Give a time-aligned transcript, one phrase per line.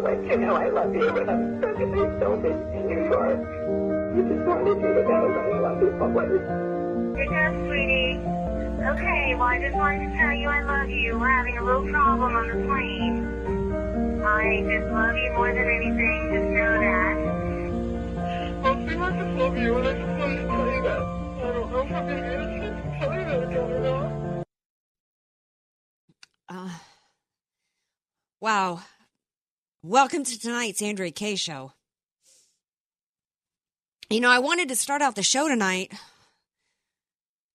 [0.00, 3.04] To let you know I love you, and I'm so gonna so miss in New
[3.04, 3.40] York.
[3.40, 6.40] I just wanted you to know that I love you always.
[7.16, 8.16] Good job, sweetie.
[8.80, 11.18] Okay, well, I just wanted to tell you I love you.
[11.18, 14.24] We're having a little problem on the plane.
[14.24, 16.30] I just love you more than anything.
[16.32, 17.16] Just know that.
[18.64, 21.02] I feel I just love you, and I just wanted to tell you that.
[21.02, 23.80] I don't know if I'm gonna get a chance to tell you that again or
[23.80, 24.46] not.
[26.48, 26.72] Uh,
[28.40, 28.80] wow.
[29.82, 31.72] Welcome to tonight's Andrea Kaye Show.
[34.10, 35.90] You know, I wanted to start out the show tonight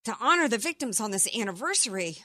[0.05, 2.17] to honor the victims on this anniversary.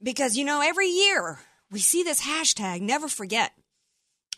[0.00, 1.40] Because, you know, every year
[1.72, 3.54] we see this hashtag, never forget.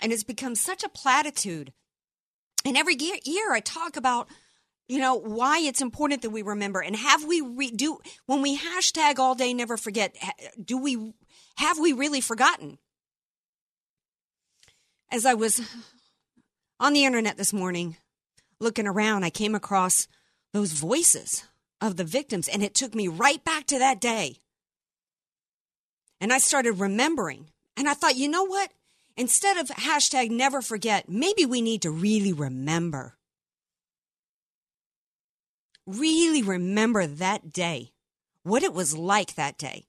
[0.01, 1.75] And it's become such a platitude.
[2.65, 4.29] And every year, year I talk about,
[4.89, 6.81] you know, why it's important that we remember.
[6.81, 10.17] And have we re- do when we hashtag all day, never forget,
[10.65, 11.13] do we
[11.57, 12.79] have we really forgotten?
[15.11, 15.61] As I was
[16.81, 17.97] on the internet this morning
[18.61, 20.09] looking around, I came across
[20.53, 21.45] those voices
[21.81, 24.37] of the victims, and it took me right back to that day.
[26.21, 27.51] And I started remembering.
[27.77, 28.73] And I thought, you know what?
[29.17, 33.17] Instead of hashtag never forget, maybe we need to really remember.
[35.87, 37.93] Really remember that day,
[38.43, 39.87] what it was like that day.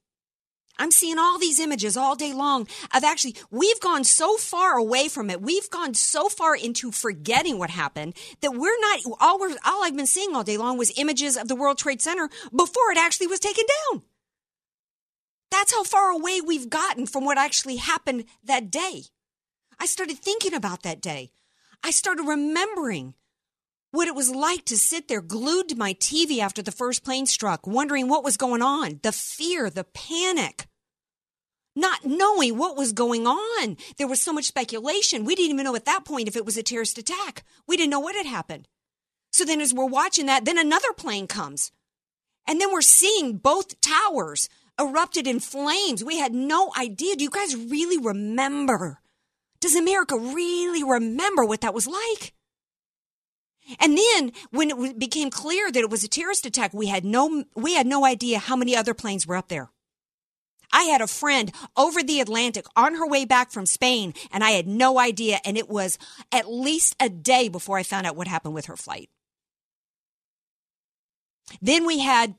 [0.77, 5.07] I'm seeing all these images all day long of actually, we've gone so far away
[5.07, 5.41] from it.
[5.41, 9.95] We've gone so far into forgetting what happened that we're not, all we're, all I've
[9.95, 13.27] been seeing all day long was images of the World Trade Center before it actually
[13.27, 14.03] was taken down.
[15.51, 19.03] That's how far away we've gotten from what actually happened that day.
[19.79, 21.31] I started thinking about that day.
[21.83, 23.13] I started remembering
[23.95, 27.25] what it was like to sit there glued to my TV after the first plane
[27.25, 30.67] struck, wondering what was going on, the fear, the panic,
[31.75, 33.77] not knowing what was going on.
[33.97, 35.25] There was so much speculation.
[35.25, 37.43] We didn't even know at that point if it was a terrorist attack.
[37.67, 38.67] We didn't know what had happened.
[39.31, 41.71] So then, as we're watching that, then another plane comes.
[42.47, 44.47] And then we're seeing both towers
[44.79, 46.03] erupted in flames.
[46.03, 47.15] We had no idea.
[47.15, 49.01] Do you guys really remember?
[49.59, 52.34] Does America really remember what that was like?
[53.79, 57.43] And then when it became clear that it was a terrorist attack, we had no,
[57.55, 59.69] we had no idea how many other planes were up there.
[60.71, 64.51] I had a friend over the Atlantic on her way back from Spain and I
[64.51, 65.39] had no idea.
[65.45, 65.97] And it was
[66.31, 69.09] at least a day before I found out what happened with her flight.
[71.61, 72.35] Then we had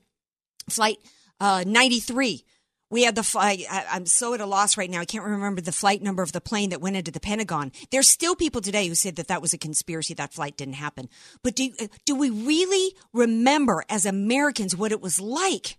[0.69, 0.97] flight
[1.39, 2.43] uh, 93.
[2.89, 3.63] We had the flight.
[3.69, 5.01] I'm so at a loss right now.
[5.01, 7.73] I can't remember the flight number of the plane that went into the Pentagon.
[7.91, 10.13] There's still people today who said that that was a conspiracy.
[10.13, 11.09] That flight didn't happen.
[11.43, 15.77] But do, uh, do we really remember as Americans what it was like?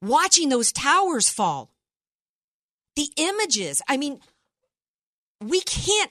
[0.00, 1.70] Watching those towers fall.
[2.96, 3.82] The images.
[3.86, 4.18] I mean,
[5.42, 6.10] we can't,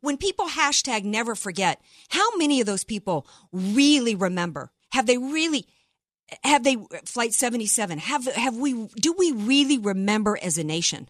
[0.00, 4.70] when people hashtag never forget, how many of those people really remember?
[4.92, 5.66] Have they really,
[6.44, 11.08] have they flight 77 have have we do we really remember as a nation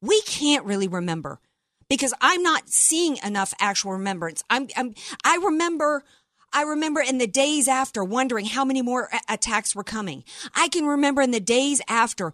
[0.00, 1.40] we can't really remember
[1.88, 4.94] because i'm not seeing enough actual remembrance i'm, I'm
[5.24, 6.04] i remember
[6.52, 10.24] I remember in the days after wondering how many more a- attacks were coming.
[10.54, 12.32] I can remember in the days after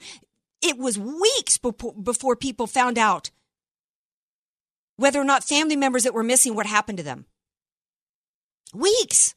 [0.63, 3.31] it was weeks before, before people found out
[4.97, 7.27] whether or not family members that were missing what happened to them.
[8.75, 9.35] Weeks.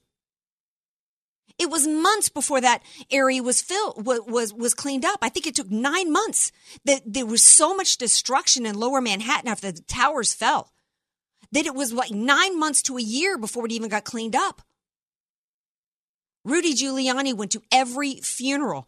[1.60, 5.20] It was months before that area was filled wa- was was cleaned up.
[5.22, 6.52] I think it took nine months.
[6.86, 10.72] That there was so much destruction in Lower Manhattan after the towers fell
[11.52, 14.62] that it was like nine months to a year before it even got cleaned up.
[16.46, 18.88] Rudy Giuliani went to every funeral.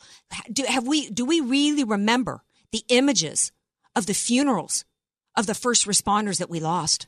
[0.52, 3.52] Do, have we, do we really remember the images
[3.96, 4.86] of the funerals
[5.36, 7.08] of the first responders that we lost?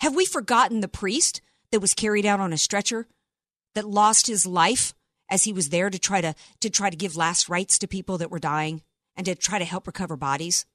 [0.00, 1.40] Have we forgotten the priest
[1.72, 3.06] that was carried out on a stretcher
[3.74, 4.94] that lost his life
[5.30, 8.18] as he was there to try to, to try to give last rites to people
[8.18, 8.82] that were dying
[9.16, 10.66] and to try to help recover bodies?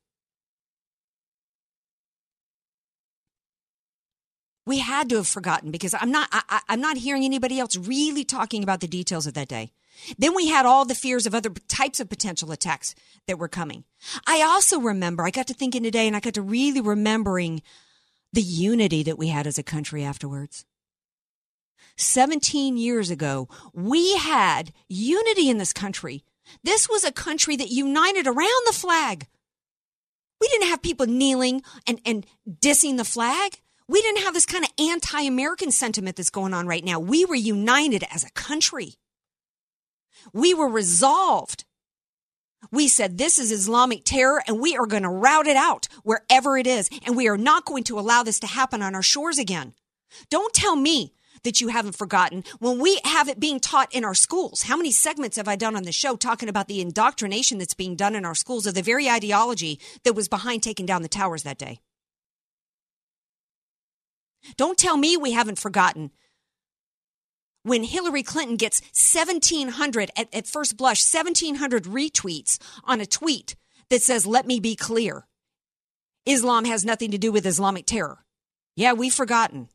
[4.70, 8.24] we had to have forgotten because I'm not I, am not hearing anybody else really
[8.24, 9.72] talking about the details of that day.
[10.20, 12.94] Then we had all the fears of other types of potential attacks
[13.26, 13.84] that were coming.
[14.28, 17.64] I also remember I got to thinking today and I got to really remembering
[18.32, 20.66] the unity that we had as a country afterwards.
[22.00, 26.24] 17 years ago, we had unity in this country.
[26.64, 29.28] This was a country that united around the flag.
[30.42, 33.62] We didn't have people kneeling and, and dissing the flag.
[33.88, 37.00] We didn't have this kind of anti American sentiment that's going on right now.
[37.00, 38.96] We were united as a country.
[40.34, 41.66] We were resolved.
[42.72, 46.58] We said this is Islamic terror and we are going to rout it out wherever
[46.58, 46.90] it is.
[47.06, 49.74] And we are not going to allow this to happen on our shores again.
[50.30, 51.14] Don't tell me
[51.44, 54.64] that you haven't forgotten when we have it being taught in our schools.
[54.64, 57.96] How many segments have I done on the show talking about the indoctrination that's being
[57.96, 61.44] done in our schools of the very ideology that was behind taking down the towers
[61.44, 61.80] that day?
[64.58, 66.12] Don't tell me we haven't forgotten.
[67.64, 73.56] When Hillary Clinton gets 1,700, at, at first blush, 1,700 retweets on a tweet
[73.90, 75.28] that says, let me be clear.
[76.26, 78.24] Islam has nothing to do with Islamic terror.
[78.76, 79.68] Yeah, we've forgotten.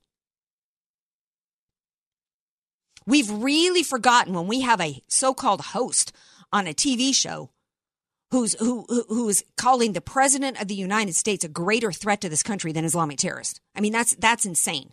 [3.06, 6.12] We've really forgotten when we have a so called host
[6.52, 7.50] on a TV show
[8.30, 12.28] who's, who, who is calling the president of the United States a greater threat to
[12.28, 13.60] this country than Islamic terrorists.
[13.74, 14.92] I mean, that's, that's insane.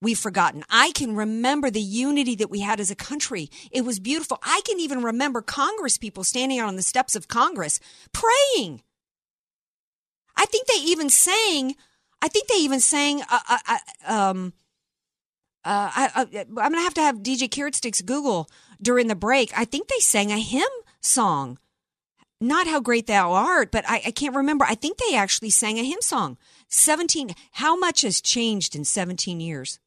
[0.00, 0.64] We've forgotten.
[0.70, 3.50] I can remember the unity that we had as a country.
[3.72, 4.38] It was beautiful.
[4.42, 7.80] I can even remember Congress people standing on the steps of Congress
[8.12, 8.82] praying.
[10.36, 11.74] I think they even sang,
[12.22, 14.52] I think they even sang, uh, uh, uh um,
[15.64, 18.48] uh, I, am going to have to have DJ Carrot Sticks Google
[18.80, 19.52] during the break.
[19.56, 20.62] I think they sang a hymn
[21.00, 21.58] song
[22.40, 24.64] not how great thou art, but I, I, can't remember.
[24.64, 26.38] I think they actually sang a hymn song.
[26.68, 27.30] 17.
[27.52, 29.80] How much has changed in 17 years?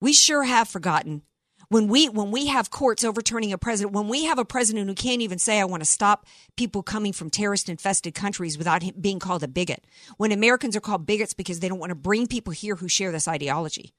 [0.00, 1.22] We sure have forgotten.
[1.70, 4.94] When we, when we have courts overturning a president, when we have a president who
[4.94, 6.24] can't even say, I want to stop
[6.56, 9.86] people coming from terrorist infested countries without being called a bigot.
[10.16, 13.12] When Americans are called bigots because they don't want to bring people here who share
[13.12, 13.92] this ideology.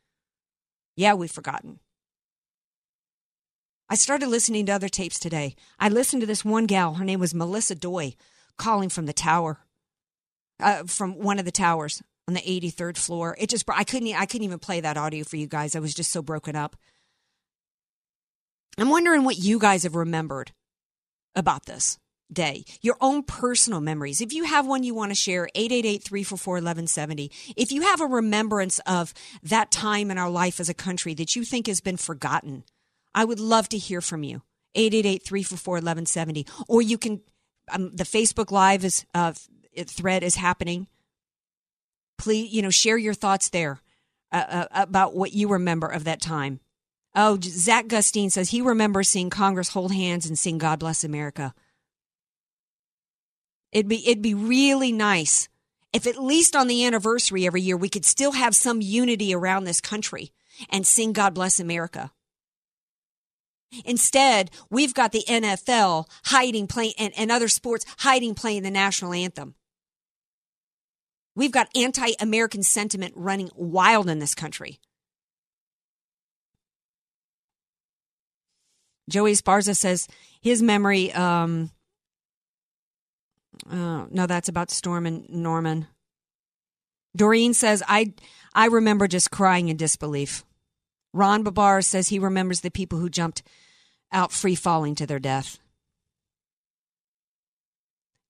[0.95, 1.80] Yeah, we've forgotten.
[3.88, 5.56] I started listening to other tapes today.
[5.80, 6.95] I listened to this one gal.
[6.95, 8.16] Her name was Melissa Doi,
[8.57, 9.60] calling from the tower,
[10.60, 13.36] uh, from one of the towers on the 83rd floor.
[13.39, 15.75] It just I couldn't I couldn't even play that audio for you guys.
[15.75, 16.75] I was just so broken up.
[18.81, 20.51] I'm wondering what you guys have remembered
[21.35, 21.97] about this
[22.31, 24.21] day, your own personal memories.
[24.21, 27.29] If you have one you want to share, 888-344-1170.
[27.57, 31.35] If you have a remembrance of that time in our life as a country that
[31.35, 32.63] you think has been forgotten,
[33.15, 34.43] I would love to hear from you.
[34.75, 36.47] 888-344-1170.
[36.68, 37.21] Or you can,
[37.71, 39.33] um, the Facebook Live is, uh,
[39.85, 40.87] thread is happening.
[42.18, 43.81] Please, you know, share your thoughts there
[44.31, 46.59] uh, uh, about what you remember of that time.
[47.21, 51.54] Oh, Zach Gustine says he remembers seeing Congress hold hands and sing God Bless America.
[53.73, 55.49] It'd be, it'd be really nice
[55.92, 59.66] if at least on the anniversary every year we could still have some unity around
[59.66, 60.31] this country
[60.69, 62.14] and sing God Bless America.
[63.83, 69.11] Instead, we've got the NFL hiding playing and, and other sports hiding playing the national
[69.11, 69.56] anthem.
[71.35, 74.80] We've got anti American sentiment running wild in this country.
[79.09, 80.07] Joey Sparza says
[80.42, 81.71] his memory, um,
[83.69, 85.87] oh, no, that's about Stormin' Norman.
[87.16, 88.13] Doreen says, I,
[88.54, 90.45] I remember just crying in disbelief.
[91.11, 93.42] Ron Babar says he remembers the people who jumped
[94.11, 95.59] out free falling to their death.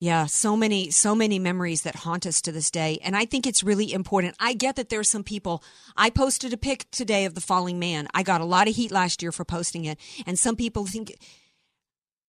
[0.01, 2.99] Yeah, so many, so many memories that haunt us to this day.
[3.03, 4.35] And I think it's really important.
[4.39, 5.61] I get that there's some people,
[5.97, 8.07] I posted a pic today of the falling man.
[8.13, 9.99] I got a lot of heat last year for posting it.
[10.25, 11.17] And some people think,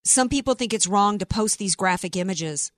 [0.05, 2.73] some people think it's wrong to post these graphic images.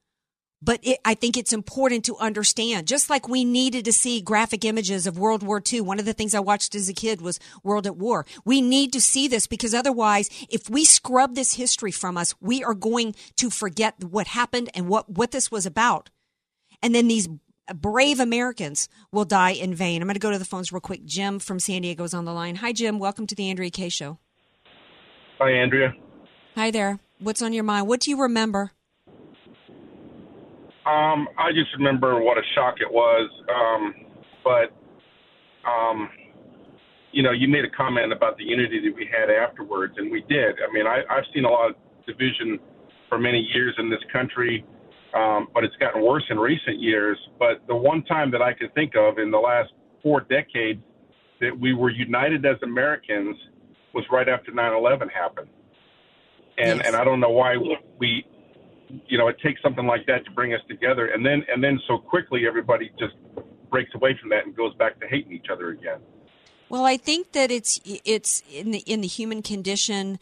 [0.63, 4.65] But it, I think it's important to understand, just like we needed to see graphic
[4.65, 5.81] images of World War II.
[5.81, 8.25] One of the things I watched as a kid was World at War.
[8.45, 12.63] We need to see this because otherwise, if we scrub this history from us, we
[12.63, 16.11] are going to forget what happened and what, what this was about.
[16.81, 17.29] And then these
[17.75, 20.01] brave Americans will die in vain.
[20.01, 21.05] I'm going to go to the phones real quick.
[21.05, 22.57] Jim from San Diego is on the line.
[22.57, 22.99] Hi, Jim.
[22.99, 24.19] Welcome to the Andrea Kaye Show.
[25.39, 25.95] Hi, Andrea.
[26.55, 27.01] Hi there.
[27.19, 27.89] What's on your mind?
[27.89, 28.73] What do you remember?
[30.85, 33.31] Um, I just remember what a shock it was.
[33.49, 33.95] Um,
[34.43, 34.75] but,
[35.69, 36.11] um,
[37.13, 40.23] you know, you made a comment about the unity that we had afterwards, and we
[40.29, 40.57] did.
[40.67, 42.59] I mean, I, I've seen a lot of division
[43.09, 44.65] for many years in this country,
[45.15, 47.19] um, but it's gotten worse in recent years.
[47.39, 49.71] But the one time that I could think of in the last
[50.03, 50.83] four decades
[51.41, 53.37] that we were united as Americans
[53.95, 55.49] was right after 9/11 happened.
[56.59, 56.87] And Yes.
[56.87, 57.57] and I don't know why
[57.99, 58.27] we
[59.07, 61.81] you know, it takes something like that to bring us together, and then and then
[61.89, 63.15] so quickly everybody just
[63.71, 65.99] breaks away from that and goes back to hating each other again.
[66.69, 70.19] Well, I think that it's it's in the in the human condition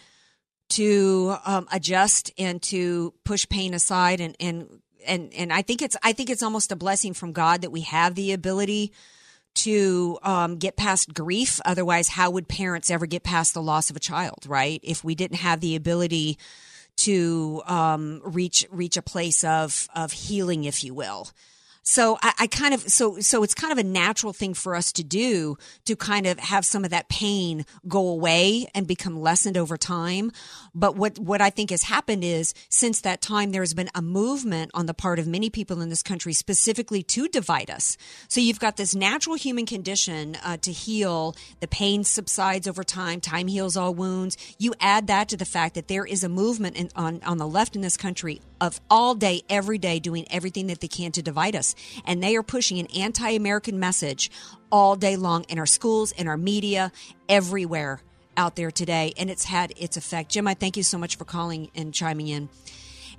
[0.70, 5.96] to um, adjust and to push pain aside, and and and and I think it's
[6.02, 8.92] I think it's almost a blessing from God that we have the ability
[9.52, 11.60] to um, get past grief.
[11.64, 14.46] Otherwise, how would parents ever get past the loss of a child?
[14.46, 14.80] Right?
[14.82, 16.38] If we didn't have the ability
[17.04, 21.28] to um, reach reach a place of of healing, if you will.
[21.90, 24.92] So I, I kind of so so it's kind of a natural thing for us
[24.92, 29.58] to do to kind of have some of that pain go away and become lessened
[29.58, 30.30] over time.
[30.72, 34.70] But what what I think has happened is since that time there's been a movement
[34.72, 37.96] on the part of many people in this country specifically to divide us.
[38.28, 41.34] So you've got this natural human condition uh, to heal.
[41.58, 43.20] The pain subsides over time.
[43.20, 44.36] Time heals all wounds.
[44.58, 47.48] You add that to the fact that there is a movement in, on on the
[47.48, 51.22] left in this country of all day, every day, doing everything that they can to
[51.22, 51.74] divide us.
[52.04, 54.30] And they are pushing an anti American message
[54.70, 56.92] all day long in our schools, in our media,
[57.28, 58.00] everywhere
[58.36, 59.12] out there today.
[59.18, 60.30] And it's had its effect.
[60.30, 62.48] Jim, I thank you so much for calling and chiming in.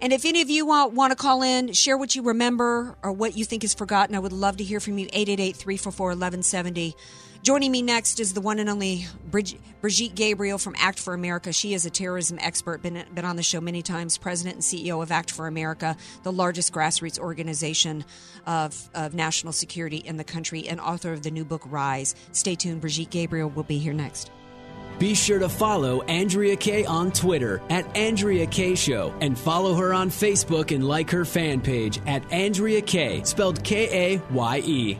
[0.01, 3.11] And if any of you want, want to call in, share what you remember or
[3.11, 5.05] what you think is forgotten, I would love to hear from you.
[5.13, 6.95] 888 344 1170.
[7.43, 11.51] Joining me next is the one and only Brigitte Gabriel from Act for America.
[11.51, 15.01] She is a terrorism expert, been, been on the show many times, president and CEO
[15.01, 18.05] of Act for America, the largest grassroots organization
[18.45, 22.13] of, of national security in the country, and author of the new book, Rise.
[22.31, 22.79] Stay tuned.
[22.79, 24.29] Brigitte Gabriel will be here next.
[24.99, 29.95] Be sure to follow Andrea Kaye on Twitter at Andrea Kaye Show and follow her
[29.95, 34.99] on Facebook and like her fan page at Andrea Kaye, spelled K A Y E.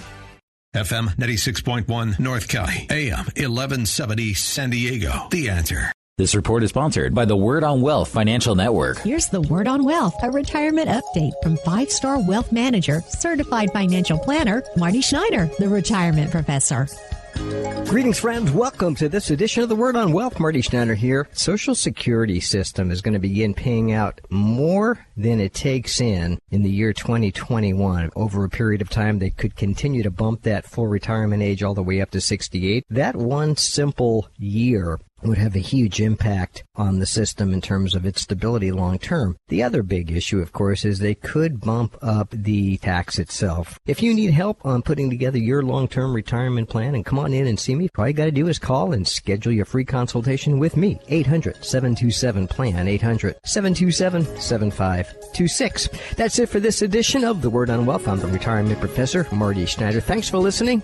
[0.75, 5.27] FM 96.1 North County, AM 1170 San Diego.
[5.29, 5.91] The answer.
[6.17, 8.99] This report is sponsored by the Word on Wealth Financial Network.
[8.99, 14.17] Here's the Word on Wealth, a retirement update from five star wealth manager, certified financial
[14.17, 16.87] planner, Marty Schneider, the retirement professor.
[17.35, 18.51] Greetings, friends.
[18.51, 20.39] Welcome to this edition of the Word on Wealth.
[20.39, 21.27] Marty Schneider here.
[21.33, 26.63] Social Security system is going to begin paying out more than it takes in in
[26.63, 28.11] the year 2021.
[28.15, 31.73] Over a period of time, they could continue to bump that full retirement age all
[31.73, 32.85] the way up to 68.
[32.89, 38.05] That one simple year would have a huge impact on the system in terms of
[38.05, 39.37] its stability long term.
[39.47, 43.79] The other big issue, of course, is they could bump up the tax itself.
[43.85, 47.33] If you need help on putting together your long term retirement plan, and come on
[47.33, 49.85] in and see me, all you got to do is call and schedule your free
[49.85, 50.99] consultation with me.
[51.07, 55.89] 800 727 PLAN, 800 727 7526.
[56.15, 58.07] That's it for this edition of The Word on Wealth.
[58.07, 60.01] I'm the retirement professor, Marty Schneider.
[60.01, 60.83] Thanks for listening.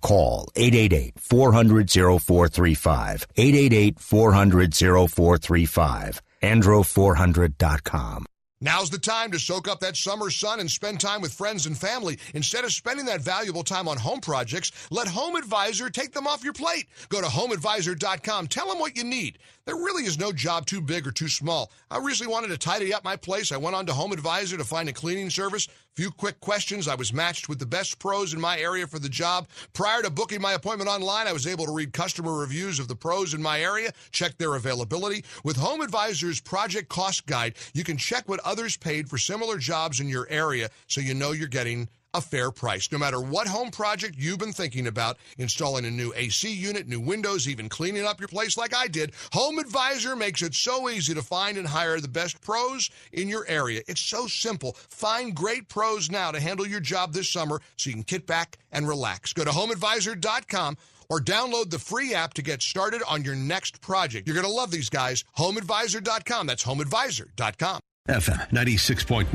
[0.00, 3.26] call 888-400-0435.
[3.36, 6.20] 888-400-0435.
[6.42, 8.24] Andro400.com.
[8.62, 11.78] Now's the time to soak up that summer sun and spend time with friends and
[11.78, 12.18] family.
[12.34, 16.44] Instead of spending that valuable time on home projects, let Home Advisor take them off
[16.44, 16.84] your plate.
[17.08, 18.48] Go to homeadvisor.com.
[18.48, 19.38] Tell them what you need.
[19.66, 21.70] There really is no job too big or too small.
[21.90, 23.52] I recently wanted to tidy up my place.
[23.52, 25.68] I went on to Home Advisor to find a cleaning service.
[25.94, 26.88] Few quick questions.
[26.88, 29.48] I was matched with the best pros in my area for the job.
[29.74, 32.96] Prior to booking my appointment online, I was able to read customer reviews of the
[32.96, 35.24] pros in my area, check their availability.
[35.44, 40.00] With Home Advisor's project cost guide, you can check what others paid for similar jobs
[40.00, 42.90] in your area so you know you're getting a fair price.
[42.90, 47.00] No matter what home project you've been thinking about, installing a new AC unit, new
[47.00, 51.14] windows, even cleaning up your place like I did, Home Advisor makes it so easy
[51.14, 53.82] to find and hire the best pros in your area.
[53.86, 54.72] It's so simple.
[54.88, 58.58] Find great pros now to handle your job this summer so you can kick back
[58.72, 59.32] and relax.
[59.32, 60.76] Go to homeadvisor.com
[61.08, 64.26] or download the free app to get started on your next project.
[64.26, 65.24] You're going to love these guys.
[65.36, 66.46] HomeAdvisor.com.
[66.46, 67.80] That's HomeAdvisor.com.
[68.08, 69.26] FM 96.1,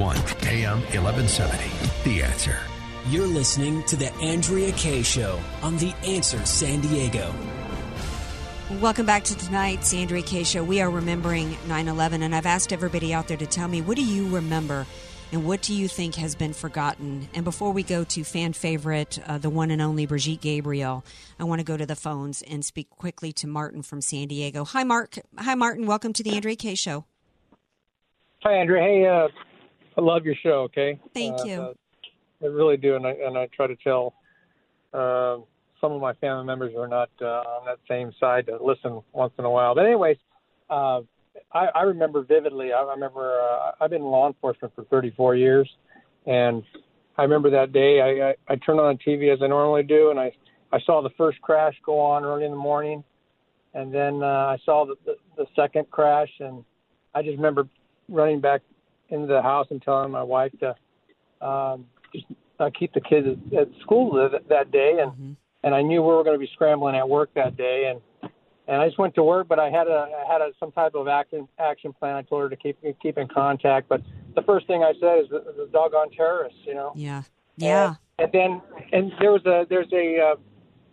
[0.47, 1.94] AM 1170.
[2.05, 2.57] The answer.
[3.09, 7.33] You're listening to The Andrea Kaye Show on The Answer San Diego.
[8.79, 10.63] Welcome back to tonight's Andrea Kaye Show.
[10.63, 13.95] We are remembering 9 11, and I've asked everybody out there to tell me what
[13.97, 14.85] do you remember
[15.31, 17.27] and what do you think has been forgotten?
[17.33, 21.03] And before we go to fan favorite, uh, the one and only Brigitte Gabriel,
[21.39, 24.63] I want to go to the phones and speak quickly to Martin from San Diego.
[24.63, 25.17] Hi, Mark.
[25.39, 25.87] Hi, Martin.
[25.87, 27.05] Welcome to the Andrea Kaye Show.
[28.43, 28.83] Hi, Andrea.
[28.83, 29.27] Hey, uh,
[29.97, 30.61] I love your show.
[30.65, 30.99] Okay.
[31.13, 31.73] Thank Uh, you.
[32.43, 34.13] I really do, and I and I try to tell
[34.93, 35.37] uh,
[35.81, 39.01] some of my family members who are not uh, on that same side to listen
[39.13, 39.75] once in a while.
[39.75, 40.17] But anyways,
[40.69, 41.01] uh,
[41.53, 42.73] I, I remember vividly.
[42.73, 45.69] I remember uh, I've been in law enforcement for 34 years,
[46.25, 46.63] and
[47.17, 48.01] I remember that day.
[48.01, 50.31] I, I I turned on the TV as I normally do, and I
[50.71, 53.03] I saw the first crash go on early in the morning,
[53.73, 56.63] and then uh, I saw the, the the second crash, and
[57.13, 57.67] I just remember
[58.09, 58.61] running back
[59.09, 60.75] into the house and telling my wife to
[61.45, 61.85] um,
[62.59, 66.07] uh, keep the kids at, at school that, that day, and and I knew we
[66.07, 68.31] were going to be scrambling at work that day, and
[68.67, 70.95] and I just went to work, but I had a I had a, some type
[70.95, 72.15] of action action plan.
[72.15, 74.01] I told her to keep keep in contact, but
[74.35, 76.91] the first thing I said is the, the doggone terrorists, you know.
[76.95, 77.23] Yeah.
[77.57, 77.95] Yeah.
[78.19, 80.35] And, and then and there was a there's a uh,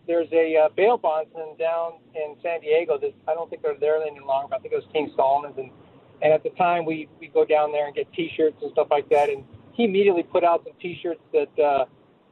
[0.07, 2.97] there's a uh, bail bondsman down in San Diego.
[2.97, 4.47] That I don't think they're there any longer.
[4.49, 5.71] But I think it was King Solomon's, and
[6.21, 9.09] and at the time we we go down there and get T-shirts and stuff like
[9.09, 9.29] that.
[9.29, 11.85] And he immediately put out some T-shirts that uh,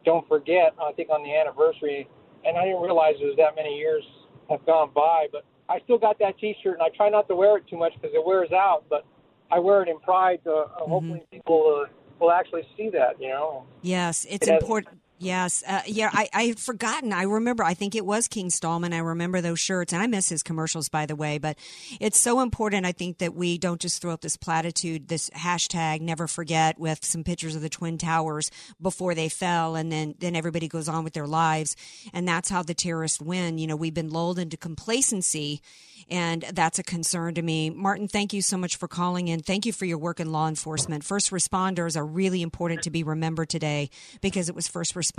[0.06, 0.74] don't forget.
[0.82, 2.08] I think on the anniversary,
[2.46, 4.04] and I didn't realize it was that many years
[4.50, 7.58] have gone by, but I still got that T-shirt, and I try not to wear
[7.58, 8.86] it too much because it wears out.
[8.90, 9.06] But
[9.52, 10.40] I wear it in pride.
[10.46, 13.20] To, uh, Hopefully, people uh, will actually see that.
[13.20, 13.66] You know.
[13.82, 15.01] Yes, it's It important.
[15.22, 16.10] Yes, uh, yeah.
[16.12, 17.14] I I had forgotten.
[17.14, 17.64] I remember.
[17.64, 18.92] I think it was King Stallman.
[18.92, 21.38] I remember those shirts, and I miss his commercials, by the way.
[21.38, 21.60] But
[22.00, 22.88] it's so important.
[22.88, 27.06] I think that we don't just throw up this platitude, this hashtag "Never Forget" with
[27.06, 28.50] some pictures of the twin towers
[28.82, 31.76] before they fell, and then then everybody goes on with their lives,
[32.14, 33.60] and that's how the terrorists win.
[33.60, 35.62] You know, we've been lulled into complacency.
[36.10, 37.70] And that's a concern to me.
[37.70, 39.40] Martin, thank you so much for calling in.
[39.42, 41.06] Thank you for your work in law enforcement.
[41.06, 45.11] First responders are really important to be remembered today because it was first responders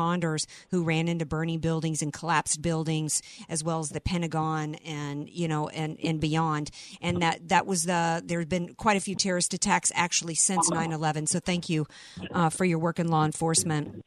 [0.71, 5.49] who ran into burning buildings and collapsed buildings, as well as the Pentagon and you
[5.49, 6.71] know and and beyond.
[7.01, 10.71] And that that was the there have been quite a few terrorist attacks actually since
[10.71, 11.29] 9/11.
[11.29, 11.87] So thank you
[12.33, 14.03] uh, for your work in law enforcement.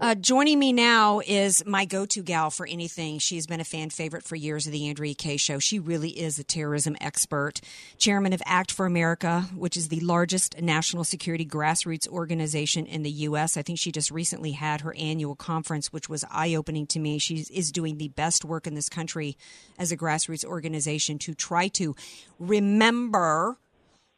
[0.00, 3.18] Uh, joining me now is my go-to gal for anything.
[3.18, 5.58] She's been a fan favorite for years of the Andrea Kaye Show.
[5.58, 7.60] She really is a terrorism expert.
[7.98, 13.10] Chairman of Act for America, which is the largest national security grassroots organization in the
[13.10, 13.56] U.S.
[13.56, 17.18] I think she just recently had her annual conference, which was eye-opening to me.
[17.18, 19.36] She is doing the best work in this country
[19.78, 21.94] as a grassroots organization to try to
[22.38, 23.58] remember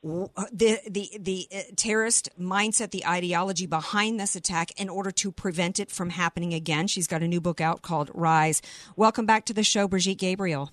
[0.03, 5.79] the the the uh, terrorist mindset, the ideology behind this attack, in order to prevent
[5.79, 6.87] it from happening again.
[6.87, 8.63] She's got a new book out called Rise.
[8.97, 10.73] Welcome back to the show, Brigitte Gabriel.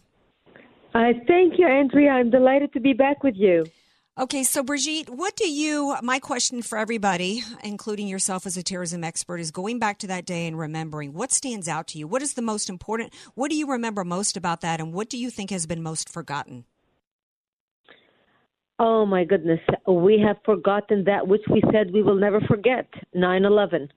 [0.95, 2.09] Uh, thank you, Andrea.
[2.09, 3.65] I'm delighted to be back with you.
[4.17, 5.95] Okay, so Brigitte, what do you?
[6.01, 10.25] My question for everybody, including yourself as a terrorism expert, is going back to that
[10.25, 12.07] day and remembering what stands out to you.
[12.07, 13.13] What is the most important?
[13.35, 16.09] What do you remember most about that, and what do you think has been most
[16.09, 16.65] forgotten?
[18.81, 23.43] Oh my goodness, we have forgotten that which we said we will never forget 9
[23.43, 23.89] 11.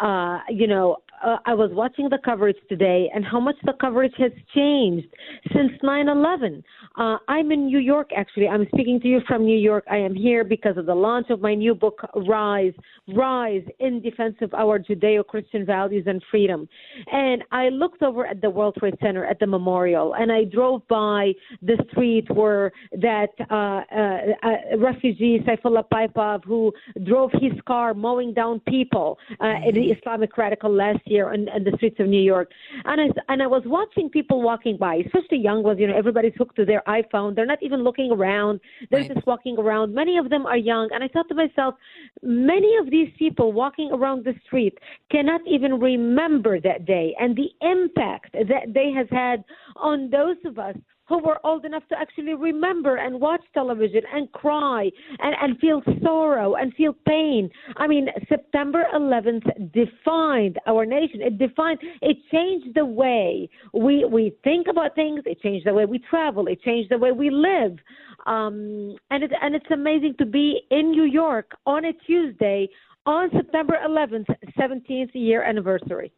[0.00, 4.14] Uh, you know, uh, I was watching the coverage today and how much the coverage
[4.18, 5.08] has changed
[5.54, 6.62] since 9 11.
[6.96, 8.48] Uh, I'm in New York, actually.
[8.48, 9.84] I'm speaking to you from New York.
[9.90, 12.72] I am here because of the launch of my new book, Rise
[13.14, 16.68] Rise in Defense of Our Judeo Christian Values and Freedom.
[17.12, 20.86] And I looked over at the World Trade Center at the memorial and I drove
[20.88, 26.72] by the street where that uh, uh, uh, refugee, Saifullah Saipov, who
[27.04, 31.72] drove his car mowing down people, uh, the Islamic radical last year in, in the
[31.76, 32.50] streets of New York.
[32.84, 36.34] And I, and I was watching people walking by, especially young ones, you know, everybody's
[36.36, 37.34] hooked to their iPhone.
[37.34, 38.60] They're not even looking around.
[38.90, 39.14] They're right.
[39.14, 39.94] just walking around.
[39.94, 40.88] Many of them are young.
[40.92, 41.74] And I thought to myself,
[42.22, 44.78] many of these people walking around the street
[45.10, 49.44] cannot even remember that day and the impact that they has had
[49.76, 50.76] on those of us
[51.08, 54.90] who were old enough to actually remember and watch television and cry
[55.20, 57.48] and, and feel sorrow and feel pain.
[57.76, 61.22] I mean, September 11th defined our nation.
[61.22, 65.22] It defined, it changed the way we, we think about things.
[65.26, 66.46] It changed the way we travel.
[66.48, 67.78] It changed the way we live.
[68.26, 72.68] Um, and, it, and it's amazing to be in New York on a Tuesday
[73.06, 74.26] on September 11th,
[74.58, 76.12] 17th year anniversary.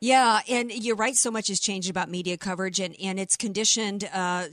[0.00, 1.16] Yeah, and you're right.
[1.16, 4.08] So much has changed about media coverage, and and it's conditioned.
[4.12, 4.46] Uh,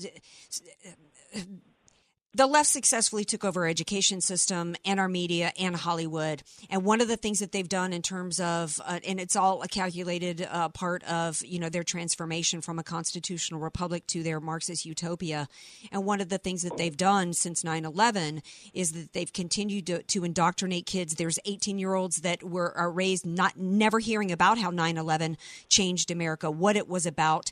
[2.36, 6.44] the left successfully took over our education system and our media and Hollywood.
[6.70, 9.62] And one of the things that they've done in terms of, uh, and it's all
[9.62, 14.42] a calculated uh, part of, you know, their transformation from a constitutional republic to their
[14.42, 15.48] Marxist utopia.
[15.94, 18.42] And one of the things that they've done since 9/11
[18.74, 21.16] is that they've continued to, to indoctrinate kids.
[21.16, 25.38] There's 18 year olds that were are raised not never hearing about how 9/11
[25.70, 27.50] changed America, what it was about.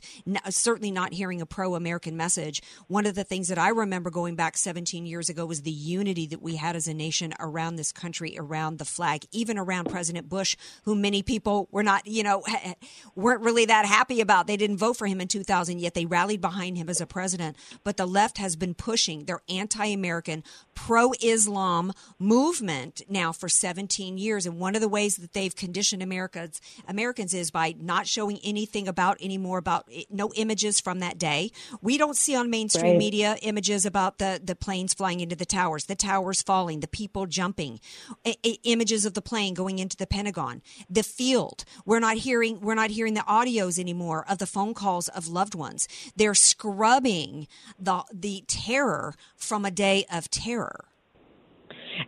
[0.50, 2.60] certainly not hearing a pro-American message.
[2.88, 6.26] One of the things that I remember going back 17 years ago was the unity
[6.26, 10.28] that we had as a nation around this country, around the flag, even around President
[10.28, 12.42] Bush, who many people were not, you know,
[13.14, 14.48] weren't really that happy about.
[14.48, 17.56] They didn't vote for him in 2000, yet they rallied behind him as a president.
[17.84, 20.42] But the left has been pushing their anti American,
[20.74, 24.46] pro Islam movement now for 17 years.
[24.46, 28.88] And one of the ways that they've conditioned Americans, Americans is by not showing anything
[28.88, 31.50] about anymore about no images from that day.
[31.80, 32.98] We don't see on mainstream right.
[32.98, 37.26] media images about the, the planes flying into the towers, the towers falling, the people
[37.26, 37.80] jumping,
[38.26, 41.64] I- I- images of the plane going into the Pentagon, the field.
[41.84, 45.54] We're not hearing we're not hearing the audios anymore of the phone calls of loved
[45.54, 45.88] ones.
[46.16, 47.46] They're scrubbing
[47.78, 50.63] the the terror from a day of terror.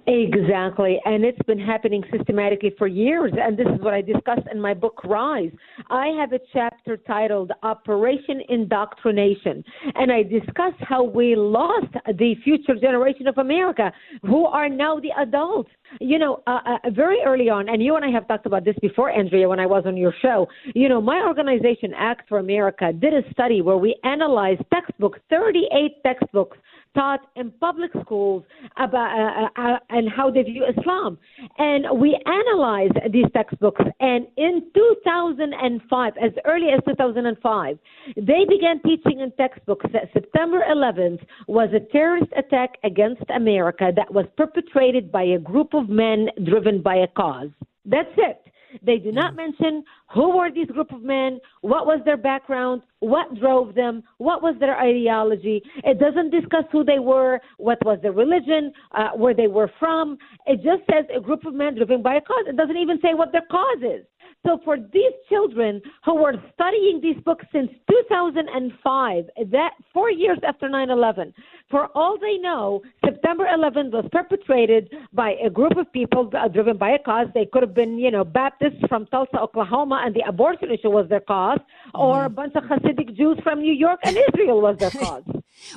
[0.06, 1.00] Exactly.
[1.04, 3.32] And it's been happening systematically for years.
[3.38, 5.50] And this is what I discussed in my book, Rise.
[5.90, 9.64] I have a chapter titled Operation Indoctrination.
[9.94, 15.10] And I discuss how we lost the future generation of America who are now the
[15.18, 15.70] adults.
[16.00, 18.74] You know, uh, uh, very early on, and you and I have talked about this
[18.82, 20.48] before, Andrea, when I was on your show.
[20.74, 26.02] You know, my organization, Act for America, did a study where we analyzed textbooks, 38
[26.04, 26.58] textbooks
[26.96, 28.42] taught in public schools
[28.78, 31.18] about uh, uh, uh, and how they view Islam.
[31.58, 33.82] And we analyzed these textbooks.
[34.00, 37.78] And in 2005, as early as 2005,
[38.16, 44.12] they began teaching in textbooks that September 11th was a terrorist attack against America that
[44.12, 47.50] was perpetrated by a group of men driven by a cause.
[47.84, 48.40] That's it.
[48.82, 53.38] They do not mention who were these group of men, what was their background, what
[53.38, 55.62] drove them, what was their ideology.
[55.84, 60.18] It doesn't discuss who they were, what was their religion, uh, where they were from.
[60.46, 62.44] It just says a group of men driven by a cause.
[62.46, 64.06] It doesn't even say what their cause is.
[64.46, 70.68] So for these children who were studying these books since 2005, that four years after
[70.68, 71.32] 9/11,
[71.68, 76.76] for all they know, September 11th was perpetrated by a group of people uh, driven
[76.76, 77.26] by a cause.
[77.34, 81.08] They could have been, you know, Baptists from Tulsa, Oklahoma, and the abortion issue was
[81.08, 81.58] their cause,
[81.92, 82.26] or mm-hmm.
[82.26, 85.24] a bunch of Hasidic Jews from New York and Israel was their cause.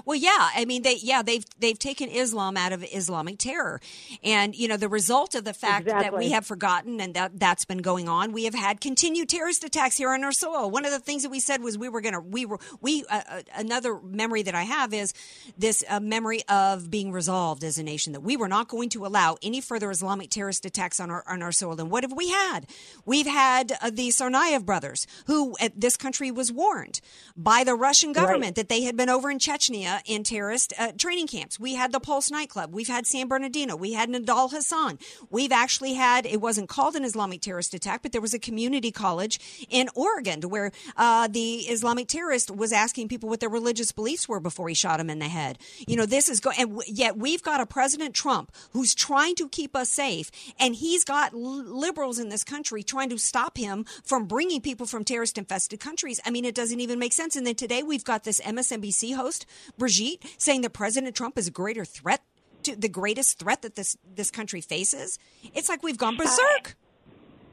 [0.05, 3.81] Well, yeah, I mean they yeah they've they've taken Islam out of Islamic terror,
[4.23, 7.65] and you know the result of the fact that we have forgotten and that that's
[7.65, 8.31] been going on.
[8.31, 10.69] We have had continued terrorist attacks here on our soil.
[10.69, 13.21] One of the things that we said was we were gonna we were we uh,
[13.29, 15.13] uh, another memory that I have is
[15.57, 19.05] this uh, memory of being resolved as a nation that we were not going to
[19.05, 21.79] allow any further Islamic terrorist attacks on our on our soil.
[21.79, 22.67] And what have we had?
[23.05, 26.99] We've had uh, the Tsarnaev brothers, who uh, this country was warned
[27.37, 31.27] by the Russian government that they had been over in Chechnya in terrorist uh, training
[31.27, 31.60] camps.
[31.60, 32.73] We had the Pulse nightclub.
[32.73, 33.75] We've had San Bernardino.
[33.75, 34.99] We had Nidal Hasan.
[35.29, 38.91] We've actually had, it wasn't called an Islamic terrorist attack, but there was a community
[38.91, 44.27] college in Oregon where uh, the Islamic terrorist was asking people what their religious beliefs
[44.27, 45.58] were before he shot him in the head.
[45.88, 49.36] You know, this is going, and w- yet we've got a President Trump who's trying
[49.36, 53.58] to keep us safe, and he's got l- liberals in this country trying to stop
[53.58, 56.19] him from bringing people from terrorist infested countries.
[56.25, 57.36] I mean, it doesn't even make sense.
[57.36, 59.45] And then today we've got this MSNBC host,
[59.78, 62.22] Brigitte, saying that President Trump is a greater threat
[62.63, 65.17] to the greatest threat that this this country faces.
[65.54, 66.76] It's like we've gone berserk.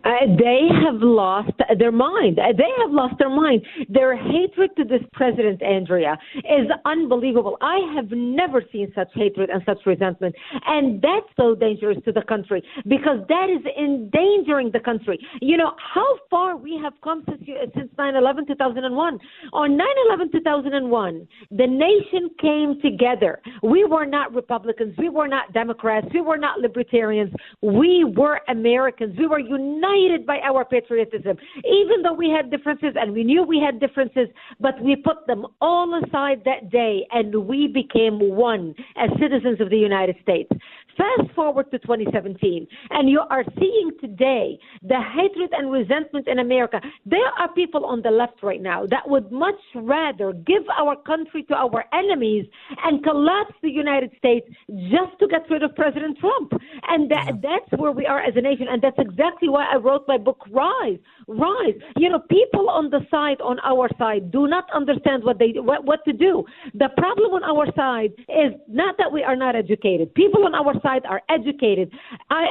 [0.07, 2.39] Uh, they have lost their mind.
[2.39, 3.63] Uh, They have lost their mind.
[3.89, 7.59] Their hatred to this president, Andrea, is unbelievable.
[7.61, 10.37] I have never seen such hatred and such resentment.
[10.67, 15.19] And that's so dangerous to the country because that is endangering the country.
[15.43, 17.43] You know, how far we have come since,
[17.75, 19.19] since 9 11 2001.
[19.53, 23.41] On 9 11 2001, the nation came together.
[23.65, 24.95] We were not Republicans.
[24.99, 26.07] We were not Democrats.
[26.15, 27.33] We were not libertarians.
[27.61, 29.19] We were Americans.
[29.19, 29.96] We were united
[30.27, 31.37] by our patriotism.
[31.65, 34.29] Even though we had differences and we knew we had differences,
[34.61, 39.71] but we put them all aside that day and we became one as citizens of
[39.71, 40.51] the United States.
[40.97, 46.81] Fast forward to 2017, and you are seeing today the hatred and resentment in America.
[47.05, 51.43] There are people on the left right now that would much rather give our country
[51.45, 52.47] to our enemies
[52.85, 54.47] and collapse the United States
[54.89, 56.53] just to get rid of President Trump.
[56.89, 58.67] And that, that's where we are as a nation.
[58.71, 60.99] And that's exactly why I wrote my book, Rise.
[61.29, 61.75] Rise.
[61.97, 65.85] You know, people on the side, on our side, do not understand what they what,
[65.85, 66.45] what to do.
[66.75, 70.15] The problem on our side is not that we are not educated.
[70.15, 71.93] People on our side are educated.
[72.31, 72.47] I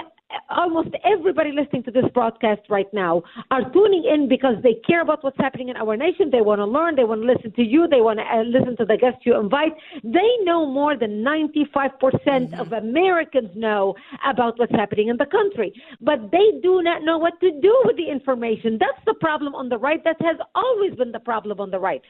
[0.50, 5.24] almost everybody listening to this broadcast right now are tuning in because they care about
[5.24, 6.30] what's happening in our nation.
[6.32, 6.96] They want to learn.
[6.96, 7.88] They want to listen to you.
[7.88, 9.74] They want to uh, listen to the guests you invite.
[10.04, 13.96] They know more than 95% of Americans know
[14.28, 17.98] about what's happening in the country, but they do not know what to do with
[17.98, 18.78] the information.
[18.80, 20.04] That's the problem on the right.
[20.04, 22.02] That has always been the problem on the right.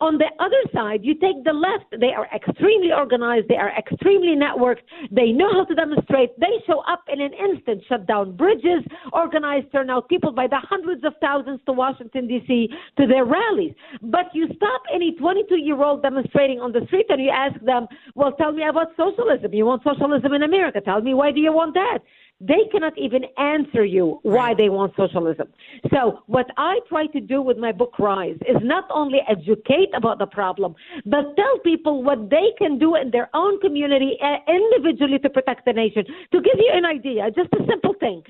[0.00, 1.86] On the other side, you take the left.
[2.00, 3.48] They are extremely organized.
[3.48, 4.84] They are extremely networked.
[5.10, 6.38] They know how to demonstrate.
[6.38, 11.04] They show up in an instant, shut down bridges, organize turnout people by the hundreds
[11.04, 12.68] of thousands to Washington, D.C.
[12.98, 13.74] to their rallies.
[14.02, 17.86] But you stop any 22 year old demonstrating on the street and you ask them,
[18.14, 19.52] well, tell me about socialism.
[19.52, 20.80] You want socialism in America.
[20.80, 21.98] Tell me why do you want that?
[22.40, 25.48] They cannot even answer you why they want socialism.
[25.92, 30.18] So, what I try to do with my book Rise is not only educate about
[30.18, 30.74] the problem,
[31.06, 35.64] but tell people what they can do in their own community uh, individually to protect
[35.64, 36.04] the nation.
[36.32, 38.22] To give you an idea, just a simple thing.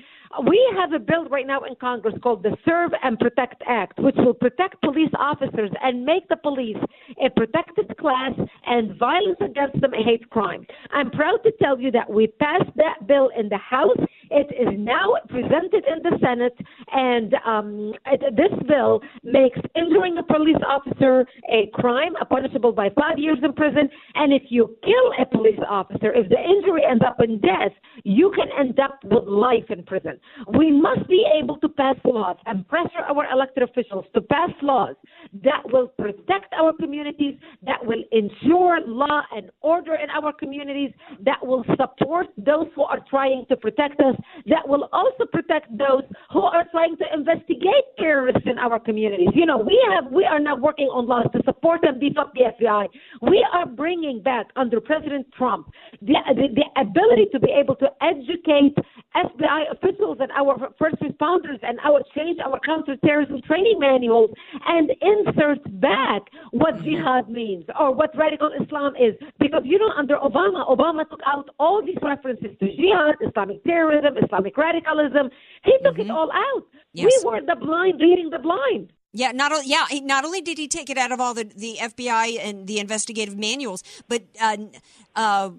[0.47, 4.15] We have a bill right now in Congress called the Serve and Protect Act, which
[4.17, 6.77] will protect police officers and make the police
[7.23, 8.31] a protected class
[8.65, 10.65] and violence against them a hate crime.
[10.91, 13.97] I'm proud to tell you that we passed that bill in the House.
[14.35, 16.57] It is now presented in the Senate,
[16.91, 22.89] and um, it- this bill makes injuring a police officer a crime, a punishable by
[23.01, 23.89] five years in prison.
[24.15, 27.71] And if you kill a police officer, if the injury ends up in death,
[28.03, 30.19] you can end up with life in prison.
[30.59, 34.95] We must be able to pass laws and pressure our elected officials to pass laws
[35.43, 37.35] that will protect our communities,
[37.69, 42.99] that will ensure law and order in our communities, that will support those who are
[43.09, 44.15] trying to protect us,
[44.47, 49.29] that will also protect those who are trying to investigate terrorists in our communities.
[49.33, 52.33] You know, we have we are now working on laws to support and beef up
[52.33, 52.87] the FBI.
[53.21, 57.87] We are bringing back under President Trump the, the, the ability to be able to
[58.01, 58.75] educate
[59.15, 64.29] FBI officials and our first responders and our change our counterterrorism training manuals
[64.67, 66.85] and insert back what mm-hmm.
[66.85, 69.15] jihad means or what radical Islam is.
[69.39, 74.04] Because you know, under Obama, Obama took out all these references to jihad, Islamic terrorism,
[74.23, 75.29] Islamic radicalism.
[75.63, 76.63] He took it all out.
[76.93, 77.11] Yes.
[77.23, 78.93] We were the blind leading the blind.
[79.11, 81.45] Yeah, not only yeah, he- not only did he take it out of all the,
[81.45, 84.57] the FBI and the investigative manuals, but uh,
[85.15, 85.51] uh,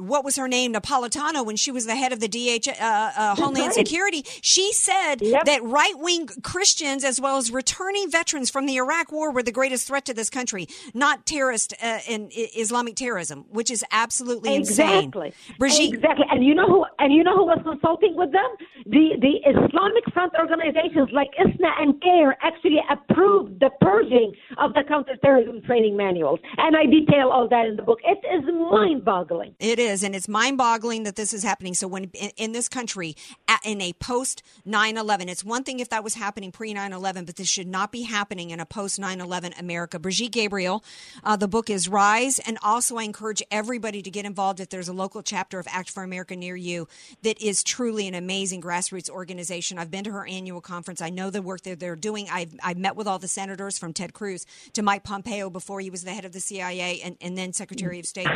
[0.00, 3.34] what was her name, Napolitano, when she was the head of the DH, uh, uh,
[3.36, 3.74] Homeland right.
[3.74, 9.12] Security, she said that right wing Christians as well as returning veterans from the Iraq
[9.12, 13.44] War were the greatest threat to this country, not terrorist uh, and I- Islamic terrorism,
[13.50, 15.04] which is absolutely insane.
[15.04, 15.32] Exactly.
[15.58, 16.26] Brigitte, Exactly.
[16.30, 18.50] And you know who and you know who was consulting with them?
[18.86, 24.82] The the Islamic Front organizations like ISNA and CAIR actually approved the purging of the
[24.86, 26.40] counterterrorism training manuals.
[26.58, 27.98] And I detail all that in the book.
[28.04, 29.54] It is mind boggling.
[29.58, 31.74] It is, and it's mind boggling that this is happening.
[31.74, 33.16] So, when in, in this country,
[33.48, 36.92] at, in a post 9 11, it's one thing if that was happening pre 9
[36.92, 39.98] 11, but this should not be happening in a post 9 11 America.
[39.98, 40.84] Brigitte Gabriel,
[41.24, 44.88] uh, the book is Rise, and also I encourage everybody to get involved if there's
[44.88, 46.86] a local chapter of Act for America near you
[47.22, 49.78] that is truly an amazing grassroots organization.
[49.78, 51.00] I've been to her annual conference.
[51.02, 52.28] I know the work that they're doing.
[52.30, 55.90] I've, I've met with all the senators from Ted Cruz to Mike Pompeo before he
[55.90, 58.28] was the head of the CIA and, and then Secretary of State.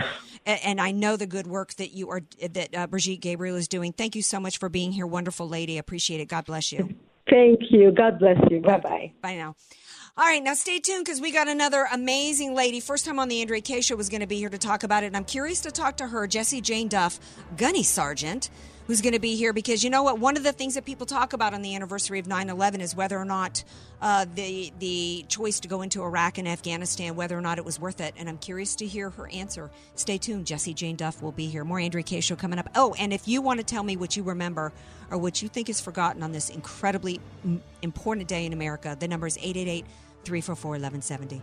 [0.47, 3.69] A- And I know the good work that you are, that uh, Brigitte Gabriel is
[3.69, 3.93] doing.
[3.93, 5.07] Thank you so much for being here.
[5.07, 5.79] Wonderful lady.
[5.79, 6.27] Appreciate it.
[6.27, 6.95] God bless you.
[7.29, 7.91] Thank you.
[7.93, 8.61] God bless you.
[8.61, 9.13] Bye bye.
[9.23, 9.57] Bye now.
[10.17, 12.79] All right, now stay tuned because we got another amazing lady.
[12.79, 15.03] First time on the Andrea Kaye show was going to be here to talk about
[15.03, 17.19] it, and I'm curious to talk to her, Jesse Jane Duff,
[17.57, 18.49] gunny sergeant,
[18.87, 20.19] who's going to be here because you know what?
[20.19, 23.19] One of the things that people talk about on the anniversary of 9/11 is whether
[23.19, 23.65] or not
[24.01, 27.81] uh, the the choice to go into Iraq and Afghanistan, whether or not it was
[27.81, 28.15] worth it.
[28.17, 29.71] And I'm curious to hear her answer.
[29.95, 30.47] Stay tuned.
[30.47, 31.65] Jesse Jane Duff will be here.
[31.65, 32.69] More Andrea Kaye show coming up.
[32.75, 34.73] Oh, and if you want to tell me what you remember
[35.11, 39.09] or what you think is forgotten on this incredibly mm, important day in America, the
[39.09, 39.85] number is 888
[40.25, 41.43] 344 1170.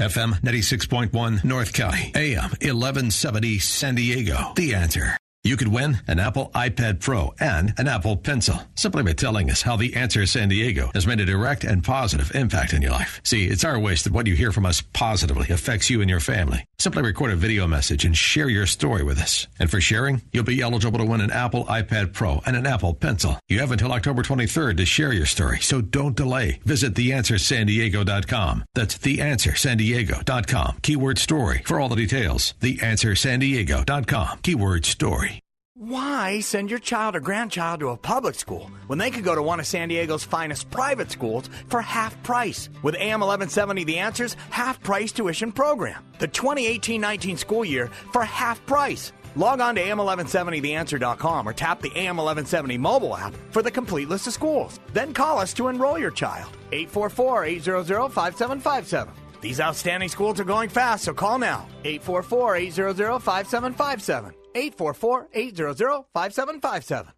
[0.00, 4.52] FM 96.1 North County, AM 1170 San Diego.
[4.54, 5.16] The answer.
[5.42, 9.62] You could win an Apple iPad Pro and an Apple Pencil simply by telling us
[9.62, 13.20] how The Answer San Diego has made a direct and positive impact in your life.
[13.22, 16.18] See, it's our wish that what you hear from us positively affects you and your
[16.18, 16.64] family.
[16.78, 19.46] Simply record a video message and share your story with us.
[19.58, 22.94] And for sharing, you'll be eligible to win an Apple iPad Pro and an Apple
[22.94, 23.38] Pencil.
[23.48, 26.60] You have until October 23rd to share your story, so don't delay.
[26.64, 28.64] Visit theanswersandiego.com.
[28.74, 30.78] That's theanswersandiego.com.
[30.82, 32.54] Keyword story for all the details.
[32.60, 34.38] Theanswersandiego.com.
[34.42, 35.40] Keyword story.
[35.78, 39.42] Why send your child or grandchild to a public school when they could go to
[39.42, 42.70] one of San Diego's finest private schools for half price?
[42.82, 46.02] With AM 1170 The Answers half price tuition program.
[46.18, 49.12] The 2018 19 school year for half price.
[49.34, 54.32] Log on to AM1170TheAnswer.com or tap the AM1170 mobile app for the complete list of
[54.32, 54.80] schools.
[54.94, 56.56] Then call us to enroll your child.
[56.72, 59.12] 844 800 5757.
[59.42, 61.68] These outstanding schools are going fast, so call now.
[61.84, 64.32] 844 800 5757.
[64.56, 67.12] 844 800 5757.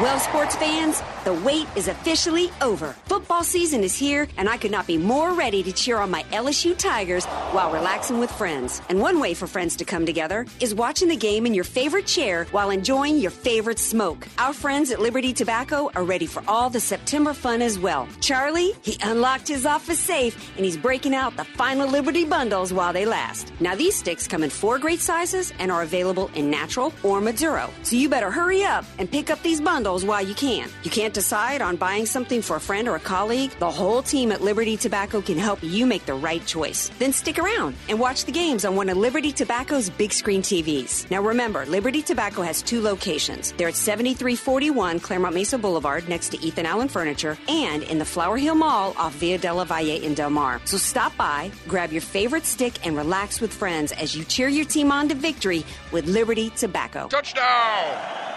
[0.00, 2.96] Well, sports fans, the wait is officially over.
[3.06, 6.22] Football season is here, and I could not be more ready to cheer on my
[6.32, 8.80] LSU Tigers while relaxing with friends.
[8.88, 12.06] And one way for friends to come together is watching the game in your favorite
[12.06, 14.26] chair while enjoying your favorite smoke.
[14.38, 18.08] Our friends at Liberty Tobacco are ready for all the September fun as well.
[18.20, 22.94] Charlie, he unlocked his office safe, and he's breaking out the final Liberty bundles while
[22.94, 23.52] they last.
[23.60, 27.68] Now, these sticks come in four great sizes and are available in natural or Maduro.
[27.82, 30.68] So you better hurry up and pick up these bundles while you can.
[30.84, 33.50] You can't decide on buying something for a friend or a colleague?
[33.58, 36.88] The whole team at Liberty Tobacco can help you make the right choice.
[37.00, 41.10] Then stick around and watch the games on one of Liberty Tobacco's big screen TVs.
[41.10, 43.50] Now remember, Liberty Tobacco has two locations.
[43.58, 48.36] They're at 7341 Claremont Mesa Boulevard next to Ethan Allen Furniture and in the Flower
[48.36, 50.60] Hill Mall off Via de la Valle in Del Mar.
[50.64, 54.64] So stop by, grab your favorite stick, and relax with friends as you cheer your
[54.64, 57.08] team on to victory with Liberty Tobacco.
[57.08, 58.31] Touchdown!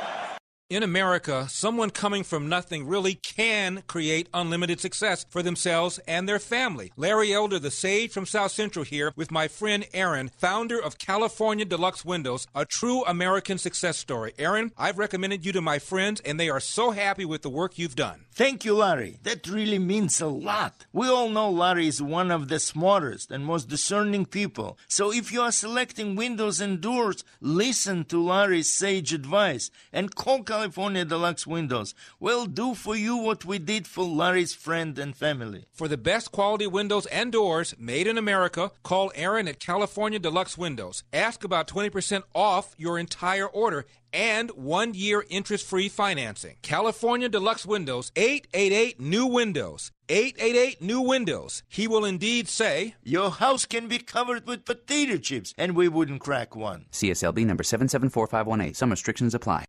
[0.68, 6.40] In America, someone coming from nothing really can create unlimited success for themselves and their
[6.40, 6.92] family.
[6.98, 11.66] Larry Elder, the sage from South Central, here with my friend Aaron, founder of California
[11.66, 14.34] Deluxe Windows, a true American success story.
[14.40, 17.78] Aaron, I've recommended you to my friends, and they are so happy with the work
[17.78, 18.26] you've done.
[18.34, 19.20] Thank you, Larry.
[19.22, 20.88] That really means a lot.
[20.92, 24.80] We all know Larry is one of the smartest and most discerning people.
[24.88, 30.42] So if you are selecting windows and doors, listen to Larry's sage advice and call
[30.56, 31.94] California Deluxe Windows.
[32.18, 35.66] We'll do for you what we did for Larry's friend and family.
[35.74, 40.58] For the best quality windows and doors made in America, call Aaron at California Deluxe
[40.58, 41.04] Windows.
[41.12, 46.56] Ask about 20% off your entire order and one year interest free financing.
[46.62, 49.92] California Deluxe Windows, 888 New Windows.
[50.08, 51.64] 888 New Windows.
[51.68, 56.22] He will indeed say, Your house can be covered with potato chips, and we wouldn't
[56.22, 56.86] crack one.
[56.94, 58.74] CSLB number 774518.
[58.74, 59.66] Some restrictions apply.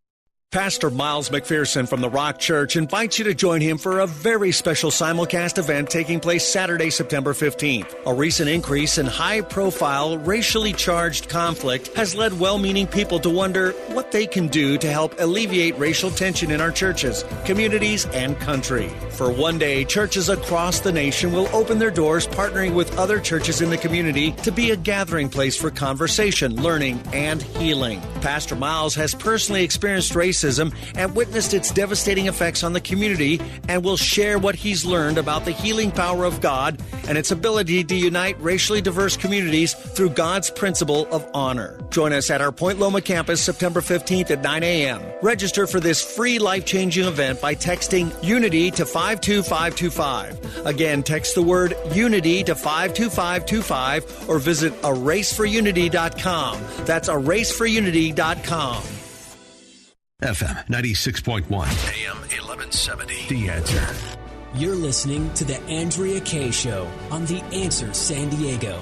[0.57, 4.52] Pastor Miles McPherson from the Rock Church invites you to join him for a very
[4.52, 7.94] special simulcast event taking place Saturday, September 15th.
[8.07, 13.28] A recent increase in high profile, racially charged conflict has led well meaning people to
[13.28, 18.40] wonder what they can do to help alleviate racial tension in our churches, communities, and
[18.40, 18.88] country.
[19.11, 23.61] For one day, churches across the nation will open their doors partnering with other churches
[23.61, 28.00] in the community to be a gathering place for conversation, learning, and healing.
[28.22, 30.45] Pastor Miles has personally experienced racism
[30.94, 35.44] and witnessed its devastating effects on the community and will share what he's learned about
[35.44, 40.51] the healing power of God and its ability to unite racially diverse communities through God's
[40.51, 41.80] principle of honor.
[41.90, 45.03] Join us at our Point Loma campus September 15th at 9 a.m.
[45.22, 50.66] Register for this free life changing event by texting Unity to 52525.
[50.66, 56.61] Again, text the word Unity to 52525 or visit eraceforunity.com.
[56.84, 58.95] That's eraceforunity.com.
[60.22, 63.28] FM 96.1, AM 1170.
[63.28, 63.86] The answer.
[64.54, 68.80] You're listening to The Andrea Kaye Show on The Answer San Diego.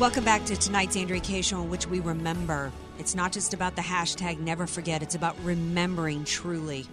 [0.00, 2.72] Welcome back to tonight's Andrea Kaye Show, in which we remember.
[2.98, 6.84] It's not just about the hashtag never forget, it's about remembering truly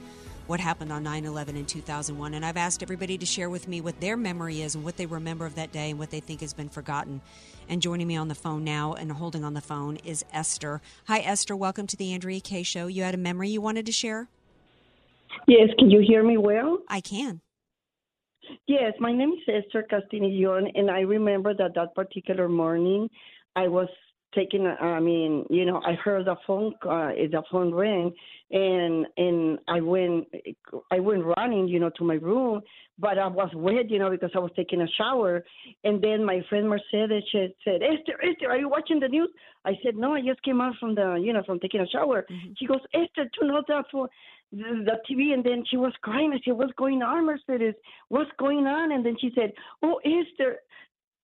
[0.46, 2.36] what happened on 9 11 in 2001.
[2.36, 5.08] And I've asked everybody to share with me what their memory is and what they
[5.08, 7.20] remember of that day and what they think has been forgotten.
[7.70, 10.82] And joining me on the phone now and holding on the phone is Esther.
[11.08, 11.56] Hi, Esther.
[11.56, 12.88] Welcome to the Andrea Kaye Show.
[12.88, 14.28] You had a memory you wanted to share?
[15.48, 16.80] Yes, can you hear me well?
[16.88, 17.42] I can.
[18.68, 23.10] Yes, my name is Esther Castillon, and I remember that that particular morning
[23.56, 23.88] I was
[24.36, 28.14] taking i mean you know i heard the phone uh, the phone ring
[28.52, 30.28] and and i went
[30.92, 32.62] i went running you know to my room
[33.00, 35.44] but i was wet you know because i was taking a shower
[35.84, 39.30] and then my friend mercedes she said esther esther are you watching the news
[39.66, 42.26] i said no i just came out from the you know from taking a shower
[42.32, 42.52] mm-hmm.
[42.58, 44.10] she goes esther turn off that for
[44.52, 46.32] the, the TV and then she was crying.
[46.32, 47.74] I said, What's going on, Mercedes?
[48.10, 48.92] What's going on?
[48.92, 50.58] And then she said, Oh, Esther,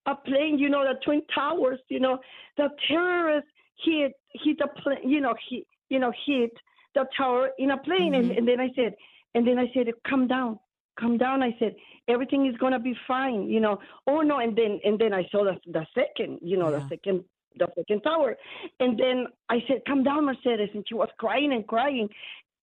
[0.09, 2.19] a plane, you know, the twin towers, you know,
[2.57, 3.47] the terrorist
[3.83, 6.51] hit hit a plane, you know, he you know hit
[6.95, 8.29] the tower in a plane, mm-hmm.
[8.29, 8.95] and, and then I said,
[9.35, 10.59] and then I said, come down,
[10.99, 11.43] come down.
[11.43, 11.75] I said,
[12.07, 13.79] everything is gonna be fine, you know.
[14.07, 16.79] Oh no, and then and then I saw the the second, you know, yeah.
[16.79, 17.23] the second
[17.57, 18.37] the second tower,
[18.79, 22.07] and then I said, come down, Mercedes, and she was crying and crying,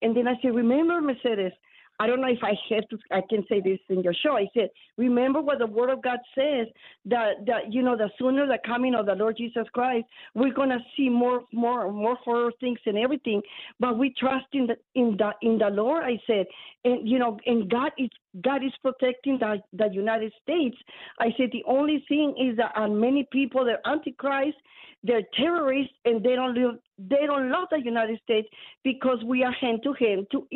[0.01, 1.51] and then I said, remember, Mercedes,
[1.99, 4.37] I don't know if I have to, I can say this in your show.
[4.37, 6.67] I said, remember what the Word of God says
[7.05, 10.79] that that you know the sooner the coming of the Lord Jesus Christ, we're gonna
[10.95, 13.41] see more, more, more horror things and everything.
[13.79, 16.03] But we trust in the in the in the Lord.
[16.03, 16.45] I said,
[16.85, 18.09] and you know, and God is
[18.41, 20.77] God is protecting the the United States.
[21.19, 24.57] I said the only thing is that uh, many people they're antichrist
[25.03, 28.47] they're terrorists and they don't live, they don't love the United States
[28.83, 30.47] because we are hand to hand to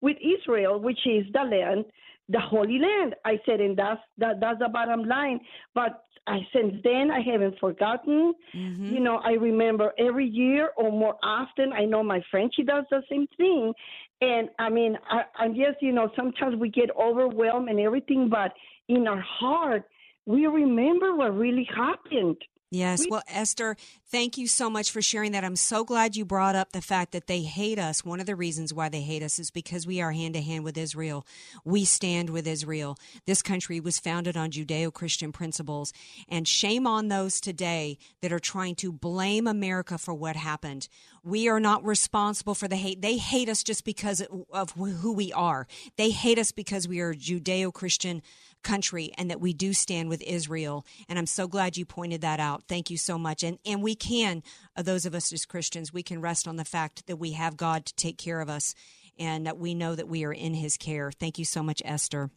[0.00, 1.84] with Israel, which is the land,
[2.28, 3.14] the Holy Land.
[3.24, 5.40] I said, and that's that, that's the bottom line.
[5.74, 8.32] But I, since then, I haven't forgotten.
[8.54, 8.94] Mm-hmm.
[8.94, 11.72] You know, I remember every year or more often.
[11.72, 13.72] I know my friend, she does the same thing.
[14.20, 18.52] And I mean, I, I guess, you know, sometimes we get overwhelmed and everything, but
[18.88, 19.84] in our heart,
[20.26, 22.36] we remember what really happened.
[22.72, 23.04] Yes.
[23.06, 23.76] Well, Esther,
[24.10, 25.44] thank you so much for sharing that.
[25.44, 28.02] I'm so glad you brought up the fact that they hate us.
[28.02, 30.64] One of the reasons why they hate us is because we are hand to hand
[30.64, 31.26] with Israel.
[31.66, 32.96] We stand with Israel.
[33.26, 35.92] This country was founded on Judeo Christian principles.
[36.30, 40.88] And shame on those today that are trying to blame America for what happened.
[41.22, 43.02] We are not responsible for the hate.
[43.02, 45.66] They hate us just because of who we are,
[45.98, 48.22] they hate us because we are Judeo Christian
[48.62, 50.84] country and that we do stand with Israel.
[51.08, 52.64] And I'm so glad you pointed that out.
[52.68, 53.42] Thank you so much.
[53.42, 54.42] And and we can,
[54.76, 57.56] uh, those of us as Christians, we can rest on the fact that we have
[57.56, 58.74] God to take care of us
[59.18, 61.12] and that we know that we are in his care.
[61.12, 62.30] Thank you so much, Esther.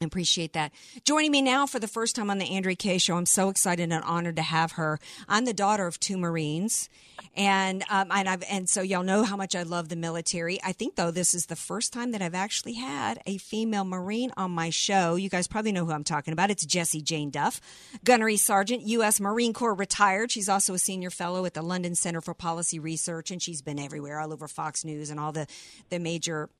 [0.00, 0.70] Appreciate that.
[1.02, 3.16] Joining me now for the first time on the Andrea Kaye Show.
[3.16, 5.00] I'm so excited and honored to have her.
[5.28, 6.88] I'm the daughter of two Marines,
[7.36, 10.60] and um, and I've and so y'all know how much I love the military.
[10.62, 14.30] I think though this is the first time that I've actually had a female Marine
[14.36, 15.16] on my show.
[15.16, 16.52] You guys probably know who I'm talking about.
[16.52, 17.60] It's Jesse Jane Duff,
[18.04, 19.18] Gunnery Sergeant, U.S.
[19.18, 20.30] Marine Corps retired.
[20.30, 23.80] She's also a senior fellow at the London Center for Policy Research, and she's been
[23.80, 25.48] everywhere, all over Fox News and all the
[25.90, 26.50] the major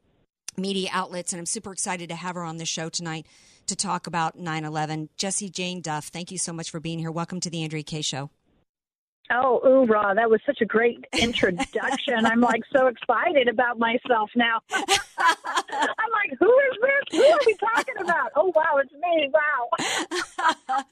[0.59, 3.27] media outlets, and I'm super excited to have her on the show tonight
[3.67, 5.09] to talk about 9 11.
[5.17, 7.11] Jesse Jane Duff, thank you so much for being here.
[7.11, 8.31] Welcome to the Andrea Kaye Show.
[9.31, 10.15] Oh, hoorah.
[10.15, 12.25] That was such a great introduction.
[12.25, 14.61] I'm like so excited about myself now.
[14.71, 14.87] I'm
[16.13, 17.19] like, who is this?
[17.19, 18.33] Who are we talking about?
[18.37, 19.31] Oh, wow, it's me.
[19.33, 20.79] Wow.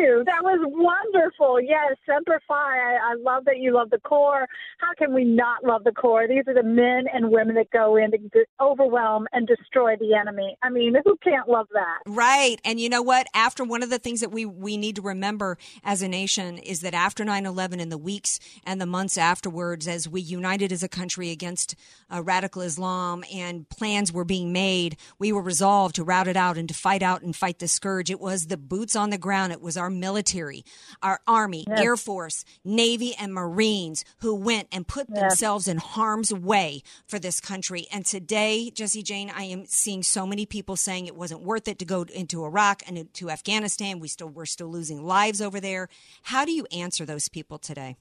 [0.00, 0.22] You.
[0.24, 1.60] That was wonderful.
[1.60, 2.54] Yes, Semper Fi.
[2.54, 4.46] I, I love that you love the Corps.
[4.78, 6.26] How can we not love the Corps?
[6.26, 8.18] These are the men and women that go in to
[8.60, 10.56] overwhelm and destroy the enemy.
[10.62, 11.98] I mean, who can't love that?
[12.06, 12.56] Right.
[12.64, 13.26] And you know what?
[13.34, 16.80] After one of the things that we, we need to remember as a nation is
[16.80, 20.82] that after 9 11, in the weeks and the months afterwards, as we united as
[20.82, 21.74] a country against
[22.12, 26.56] uh, radical Islam and plans were being made, we were resolved to rout it out
[26.56, 28.10] and to fight out and fight the scourge.
[28.10, 30.64] It was the boots on the ground, it was our military,
[31.02, 31.80] our Army, yes.
[31.80, 35.20] Air Force, Navy, and Marines who went and put yes.
[35.20, 37.86] themselves in harm's way for this country.
[37.92, 41.80] And today, Jesse Jane, I am seeing so many people saying it wasn't worth it
[41.80, 43.98] to go into Iraq and into Afghanistan.
[43.98, 45.88] We still we're still losing lives over there.
[46.22, 47.96] How do you you answer those people today?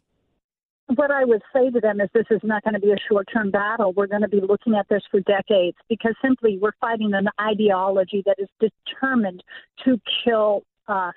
[0.95, 3.27] What I would say to them is this is not going to be a short
[3.31, 3.93] term battle.
[3.93, 8.23] We're going to be looking at this for decades because simply we're fighting an ideology
[8.25, 9.43] that is determined
[9.85, 11.13] to kill us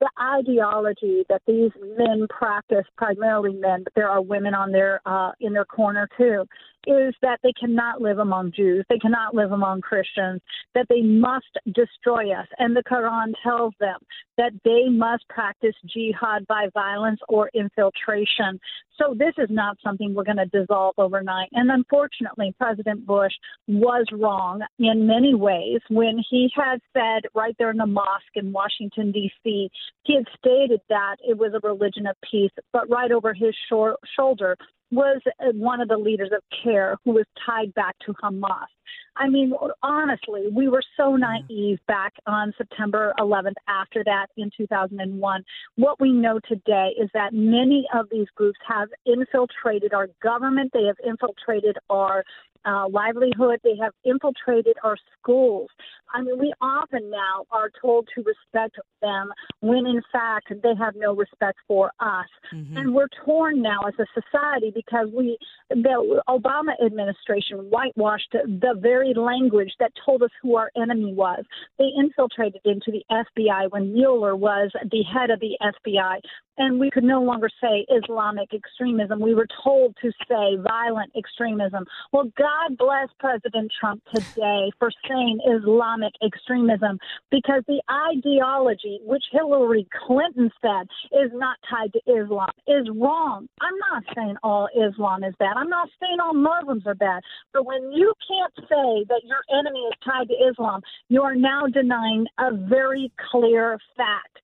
[0.00, 5.32] the ideology that these men practice, primarily men, but there are women on their uh,
[5.40, 6.44] in their corner too,
[6.86, 10.40] is that they cannot live among Jews, they cannot live among Christians,
[10.74, 12.46] that they must destroy us.
[12.58, 13.98] And the Quran tells them
[14.36, 18.58] that they must practice jihad by violence or infiltration.
[18.98, 21.48] So this is not something we're going to dissolve overnight.
[21.52, 23.32] And unfortunately, President Bush
[23.66, 28.52] was wrong in many ways when he had said right there in the mosque in
[28.52, 29.70] Washington, D.C.,
[30.04, 33.98] he had stated that it was a religion of peace, but right over his shor-
[34.16, 34.56] shoulder
[34.94, 38.66] was uh, one of the leaders of CAIR who was tied back to Hamas.
[39.16, 45.44] I mean, honestly, we were so naive back on September 11th after that in 2001.
[45.76, 50.84] What we know today is that many of these groups have infiltrated our government, they
[50.84, 52.24] have infiltrated our
[52.64, 53.60] uh, livelihood.
[53.62, 55.68] They have infiltrated our schools.
[56.12, 59.30] I mean, we often now are told to respect them
[59.60, 62.26] when in fact they have no respect for us.
[62.54, 62.76] Mm-hmm.
[62.76, 65.36] And we're torn now as a society because we,
[65.70, 71.44] the Obama administration whitewashed the very language that told us who our enemy was.
[71.78, 76.20] They infiltrated into the FBI when Mueller was the head of the FBI
[76.58, 79.20] and we could no longer say Islamic extremism.
[79.20, 81.84] We were told to say violent extremism.
[82.12, 86.98] Well, God bless President Trump today for saying Islamic extremism
[87.30, 93.48] because the ideology, which Hillary Clinton said is not tied to Islam, is wrong.
[93.60, 95.56] I'm not saying all Islam is bad.
[95.56, 97.22] I'm not saying all Muslims are bad.
[97.52, 101.66] But when you can't say that your enemy is tied to Islam, you are now
[101.66, 104.38] denying a very clear fact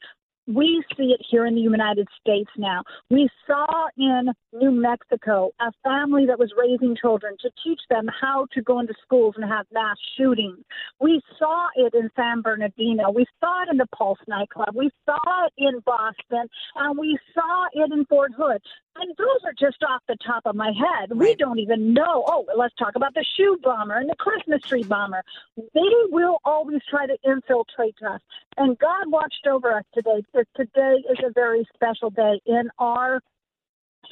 [0.55, 2.83] we see it here in the United States now.
[3.09, 8.47] We saw in New Mexico a family that was raising children to teach them how
[8.55, 10.59] to go into schools and have mass shootings.
[11.01, 13.11] We saw it in San Bernardino.
[13.11, 14.75] We saw it in the Pulse nightclub.
[14.75, 16.49] We saw it in Boston.
[16.77, 18.61] And we saw it in Fort Hood.
[18.97, 21.12] And those are just off the top of my head.
[21.16, 22.24] We don't even know.
[22.26, 25.22] Oh, let's talk about the shoe bomber and the Christmas tree bomber.
[25.57, 28.20] They will always try to infiltrate us.
[28.57, 33.20] And God watched over us today because today is a very special day in our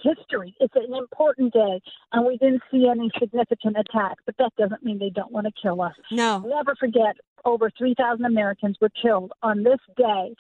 [0.03, 0.55] history.
[0.61, 1.81] It's an important day,
[2.13, 5.53] and we didn't see any significant attacks, but that doesn't mean they don't want to
[5.61, 5.95] kill us.
[6.11, 6.39] No.
[6.47, 10.35] Never forget, over 3,000 Americans were killed on this day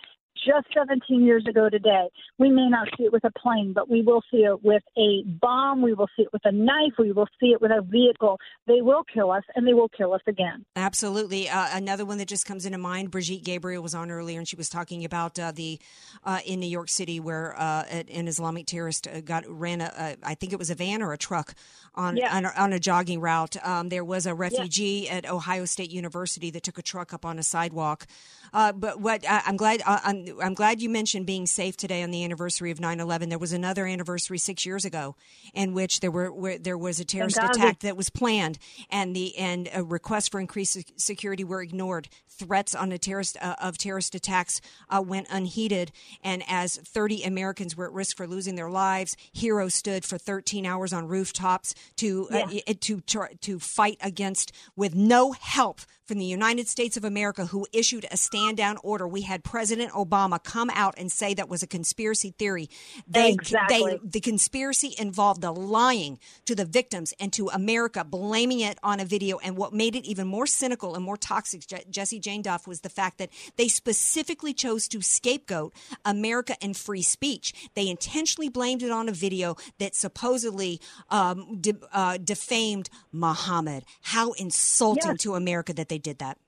[0.47, 2.09] just 17 years ago today.
[2.39, 5.22] We may not see it with a plane, but we will see it with a
[5.41, 5.82] bomb.
[5.82, 6.95] We will see it with a knife.
[6.99, 8.39] We will see it with a vehicle.
[8.66, 10.64] They will kill us, and they will kill us again.
[10.76, 11.49] Absolutely.
[11.49, 13.11] Uh, another one that just comes into mind.
[13.11, 15.78] Brigitte Gabriel was on earlier, and she was talking about uh, the
[16.24, 20.34] uh, in New York City where uh, an Islamic terrorist uh, got ran a, I
[20.34, 21.55] think it was a van or a truck
[21.95, 22.36] on Yeah.
[22.36, 23.57] on, a, on a jogging route.
[23.66, 25.16] Um, there was a refugee Yeah.
[25.16, 28.07] at Ohio State University that took a truck up on a sidewalk.
[28.53, 32.03] Uh, but what I, I'm glad uh, I'm, I'm glad you mentioned being safe today
[32.03, 33.29] on the anniversary of 9/11.
[33.29, 35.16] There was another anniversary six years ago
[35.55, 38.59] in which there were where there was a terrorist attack that was planned,
[38.91, 42.09] and the and a request for increased security were ignored.
[42.29, 45.91] Threats on a terrorist uh, of terrorist attacks uh, went unheeded,
[46.22, 50.64] and as 30 Americans were at risk for losing their lives, heroes stood for 13
[50.64, 52.61] hours on rooftops to uh, Yeah.
[52.68, 53.01] uh, to
[53.41, 58.17] to fight against with no help from the United States of America, who issued a
[58.17, 59.07] stand down order.
[59.07, 62.69] We had President Obama come out and say that was a conspiracy theory.
[63.07, 63.83] They, Exactly.
[63.83, 68.99] they the conspiracy involved the lying to the victims and to America, blaming it on
[69.01, 69.39] a video.
[69.39, 72.81] And what made it even more cynical and more toxic, Je- Jesse Jane Duff, was
[72.81, 75.75] the fact that they specifically chose to scapegoat
[76.07, 77.53] America and free speech.
[77.75, 80.81] They intentionally blamed it on a video that supposedly
[81.11, 83.85] um, de- uh, defamed Muhammad.
[84.01, 85.19] How insulting Yes.
[85.23, 86.39] to America that they did that.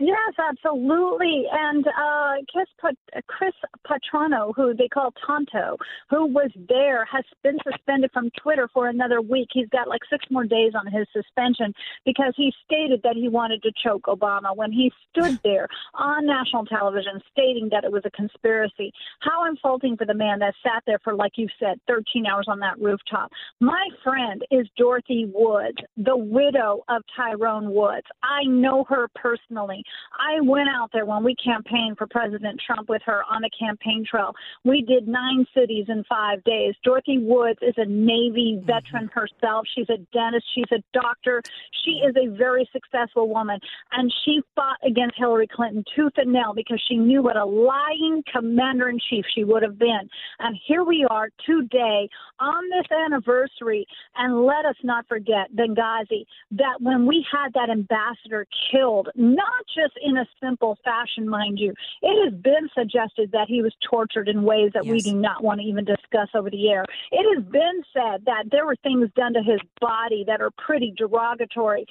[0.00, 1.44] Yes, absolutely.
[1.50, 2.94] And uh, Chris,
[3.26, 5.76] Kris Paronto, who they call Tanto,
[6.08, 9.48] who was there, has been suspended from Twitter for another week.
[9.52, 11.74] He's got like six more days on his suspension
[12.04, 16.64] because he stated that he wanted to choke Obama when he stood there on national
[16.66, 18.92] television stating that it was a conspiracy.
[19.20, 22.60] How insulting for the man that sat there for, like you said, 13 hours on
[22.60, 23.32] that rooftop.
[23.58, 28.06] My friend is Dorothy Woods, the widow of Tyrone Woods.
[28.22, 29.82] I know her personally.
[30.18, 34.04] I went out there when we campaigned for President Trump with her on the campaign
[34.08, 34.32] trail.
[34.64, 36.74] We did nine cities in five days.
[36.84, 38.66] Dorothy Woods is a Navy mm-hmm.
[38.66, 39.66] veteran herself.
[39.74, 40.46] She's a dentist.
[40.54, 41.42] She's a doctor.
[41.84, 43.60] She is a very successful woman.
[43.92, 48.22] And she fought against Hillary Clinton tooth and nail because she knew what a lying
[48.32, 50.08] commander in chief she would have been.
[50.40, 52.08] And here we are today
[52.40, 53.86] on this anniversary.
[54.16, 59.98] And let us not forget Benghazi, that when we had that ambassador killed, not just
[60.02, 61.72] in a simple fashion, mind you,
[62.02, 65.60] it has been suggested that he was tortured in ways that we do not want
[65.60, 66.84] to even discuss over the air.
[67.12, 70.92] It has been said that there were things done to his body that are pretty
[70.96, 71.86] derogatory.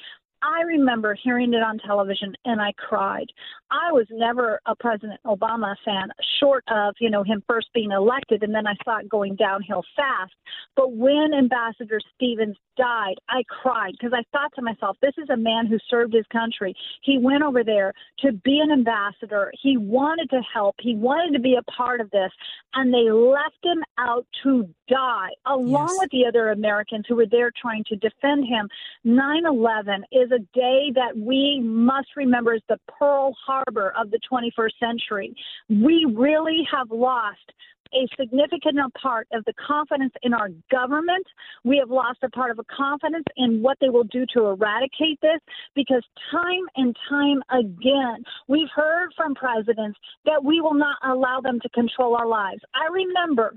[0.48, 3.28] I remember hearing it on television and I cried.
[3.70, 6.08] I was never a President Obama fan,
[6.40, 9.84] short of, you know, him first being elected and then I saw it going downhill
[9.96, 10.32] fast.
[10.78, 15.36] But when Ambassador Stevens died, I cried because I thought to myself, this is a
[15.36, 16.74] man who served his country.
[17.02, 19.52] He went over there to be an ambassador.
[19.62, 20.76] He wanted to help.
[20.80, 22.32] He wanted to be a part of this.
[22.74, 25.98] And they left him out to die along Yes.
[26.00, 28.70] with the other Americans who were there trying to defend him.
[29.04, 34.20] 9 11 is a day that we must remember as the Pearl Harbor of the
[34.32, 35.36] 21st century.
[35.70, 37.52] We really have lost
[37.94, 41.26] a significant part of the confidence in our government.
[41.64, 45.20] We have lost a part of a confidence in what they will do to eradicate
[45.22, 45.40] this
[45.76, 51.60] because time and time again, we've heard from presidents that we will not allow them
[51.62, 52.62] to control our lives.
[52.74, 53.56] I remember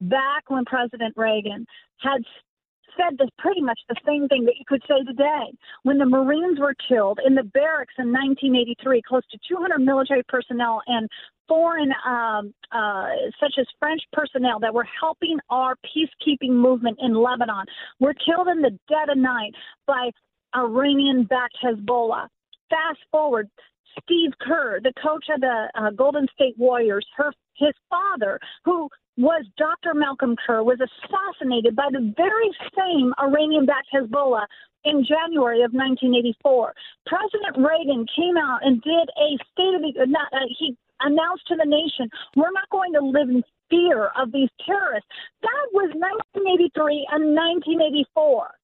[0.00, 1.66] back when President Reagan
[2.00, 2.22] had
[2.98, 5.52] said this pretty much the same thing that you could say today.
[5.84, 10.82] When the Marines were killed in the barracks in 1983, close to 200 military personnel
[10.86, 11.08] and
[11.46, 13.08] foreign, um, uh,
[13.40, 17.64] such as French personnel that were helping our peacekeeping movement in Lebanon,
[18.00, 19.52] were killed in the dead of night
[19.86, 20.10] by
[20.54, 22.28] Iranian backed Hezbollah.
[22.68, 23.48] Fast forward,
[24.02, 29.44] Steve Kerr, the coach of the uh, Golden State Warriors, her his father, who was
[29.56, 29.94] Dr.
[29.94, 34.46] Malcolm Kerr, was assassinated by the very same Iranian-backed Hezbollah
[34.84, 36.72] in January of 1984.
[37.06, 41.56] President Reagan came out and did a state of the not, uh, he announced to
[41.56, 45.10] the nation, "We're not going to live in fear of these terrorists."
[45.42, 48.54] That was 1983 and 1984.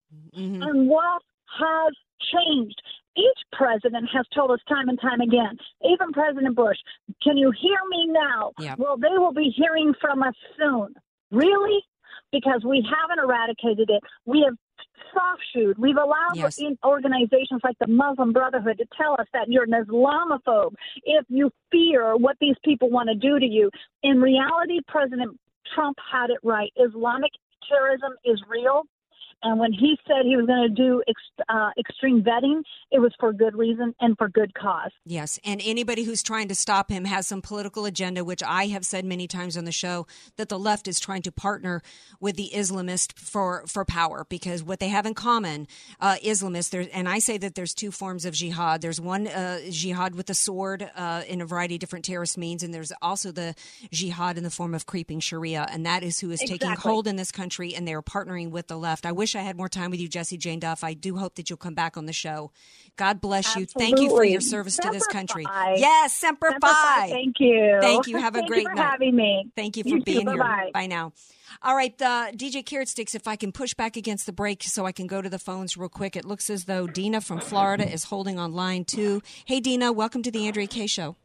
[0.62, 1.22] And what
[1.58, 1.92] has
[2.32, 2.80] changed?
[3.16, 6.78] Each president has told us time and time again, even President Bush,
[7.22, 8.52] can you hear me now?
[8.58, 8.74] Yeah.
[8.76, 10.94] Well, they will be hearing from us soon.
[11.30, 11.82] Really?
[12.32, 14.02] Because we haven't eradicated it.
[14.26, 14.56] We have
[15.12, 15.78] soft shoed.
[15.78, 16.60] We've allowed Yes.
[16.84, 22.16] organizations like the Muslim Brotherhood to tell us that you're an Islamophobe if you fear
[22.16, 23.70] what these people want to do to you.
[24.02, 25.38] In reality, President
[25.74, 26.72] Trump had it right.
[26.76, 27.30] Islamic
[27.68, 28.82] terrorism is real
[29.44, 33.12] And when he said he was going to do ex, uh, extreme vetting, it was
[33.20, 34.90] for good reason and for good cause.
[35.04, 38.86] Yes, and anybody who's trying to stop him has some political agenda, which I have
[38.86, 41.82] said many times on the show that the left is trying to partner
[42.20, 45.68] with the Islamist for for power because what they have in common,
[46.00, 48.80] uh, Islamists, there, and I say that there's two forms of jihad.
[48.80, 52.62] There's one uh, jihad with the sword uh, in a variety of different terrorist means,
[52.62, 53.54] and there's also the
[53.90, 56.68] jihad in the form of creeping Sharia, and that is who is Exactly.
[56.68, 59.04] taking hold in this country, and they are partnering with the left.
[59.04, 60.84] I wish I had more time with you, Jesse Jane Duff.
[60.84, 62.50] I do hope that you'll come back on the show.
[62.96, 63.66] God bless you.
[63.66, 65.44] Thank you for your service to this country.
[65.44, 65.74] Fi.
[65.76, 66.72] Yes, Semper, Semper Fi.
[66.72, 67.10] Fi.
[67.10, 67.78] Thank you.
[67.80, 68.18] Thank you.
[68.18, 68.90] Have a Thank you great for night.
[68.90, 69.50] having me.
[69.56, 70.04] Thank you for You too.
[70.04, 70.36] being here.
[70.38, 70.70] Bye-bye.
[70.72, 71.12] Bye now.
[71.62, 74.86] All right, uh, DJ Carrot Sticks, if I can push back against the break so
[74.86, 76.16] I can go to the phones real quick.
[76.16, 79.22] It looks as though Dina from Florida is holding on line two.
[79.44, 81.16] Hey, Dina, welcome to the Andrea Kaye Show.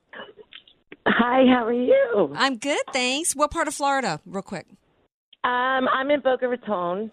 [1.08, 2.32] Hi, how are you?
[2.36, 3.36] I'm good, thanks.
[3.36, 4.68] What part of Florida, real quick?
[5.44, 7.12] Um, I'm in Boca Raton.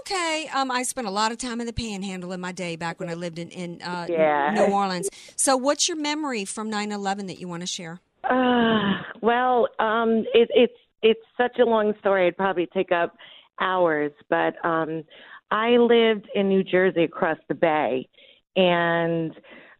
[0.00, 0.48] Okay.
[0.52, 3.08] Um, I spent a lot of time in the Panhandle in my day back when
[3.08, 4.50] I lived in in uh, Yeah.
[4.52, 5.08] New Orleans.
[5.36, 8.00] So, what's your memory from 9/11 that you want to share?
[8.24, 10.72] Uh, well, um, it, it's
[11.02, 12.24] it's such a long story.
[12.26, 13.16] It'd probably take up
[13.60, 15.04] hours, but um,
[15.52, 18.08] I lived in New Jersey across the bay,
[18.56, 19.32] and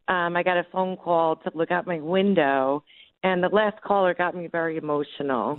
[0.07, 2.85] um, I got a phone call to look out my window,
[3.25, 5.59] and the last caller got me very emotional.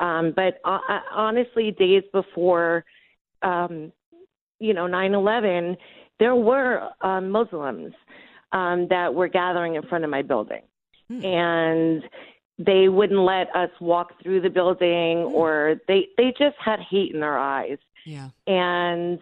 [0.00, 2.84] Um, but uh, uh, honestly, days before,
[3.42, 3.92] um,
[4.58, 5.76] you know, 9/11,
[6.18, 7.94] there were uh, Muslims
[8.52, 10.62] um, that were gathering in front of my building,
[11.22, 12.02] and
[12.58, 17.20] they wouldn't let us walk through the building, or they they just had hate in
[17.20, 17.78] their eyes.
[18.06, 18.30] Yeah.
[18.46, 19.18] And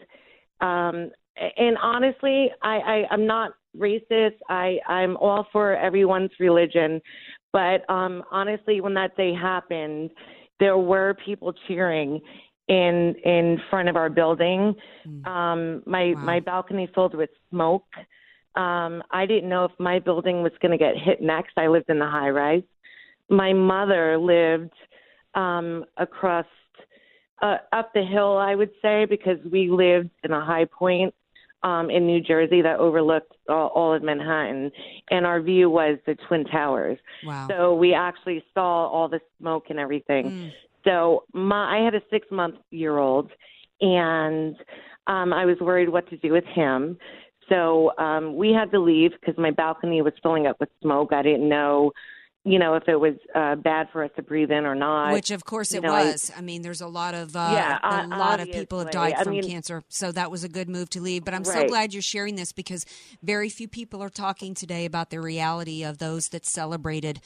[0.60, 1.10] um,
[1.56, 4.36] and honestly, I, I I'm not racist.
[4.48, 7.00] I I'm all for everyone's religion,
[7.52, 10.10] but um, honestly, when that day happened,
[10.60, 12.20] there were people cheering
[12.68, 14.74] in in front of our building.
[15.24, 17.86] Um, my my balcony filled with smoke.
[18.54, 21.52] Um, I didn't know if my building was going to get hit next.
[21.56, 22.62] I lived in the high rise.
[23.30, 24.72] My mother lived
[25.34, 26.46] um, across
[27.40, 31.14] uh, up the hill, I would say, because we lived in a high point
[31.62, 34.70] um, in New Jersey that overlooked uh, all of Manhattan,
[35.10, 36.98] and our view was the Twin Towers.
[37.24, 37.48] Wow.
[37.48, 40.52] So we actually saw all the smoke and everything.
[40.84, 43.30] So my I had a six month year old,
[43.80, 44.56] and
[45.06, 46.98] um, I was worried what to do with him.
[47.48, 51.12] So um, we had to leave because my balcony was filling up with smoke.
[51.12, 51.92] I didn't know,
[52.50, 55.12] you know, if it was uh, bad for us to breathe in or not.
[55.12, 56.32] Which, of course, You it know, was.
[56.36, 59.24] I, mean, there's a lot of uh, Yeah, a lot of people have died I
[59.24, 61.24] from mean- cancer, so that was a good move to leave.
[61.24, 62.86] But I'm so glad you're sharing this because
[63.22, 67.20] very few people are talking today about the reality of those that celebrated.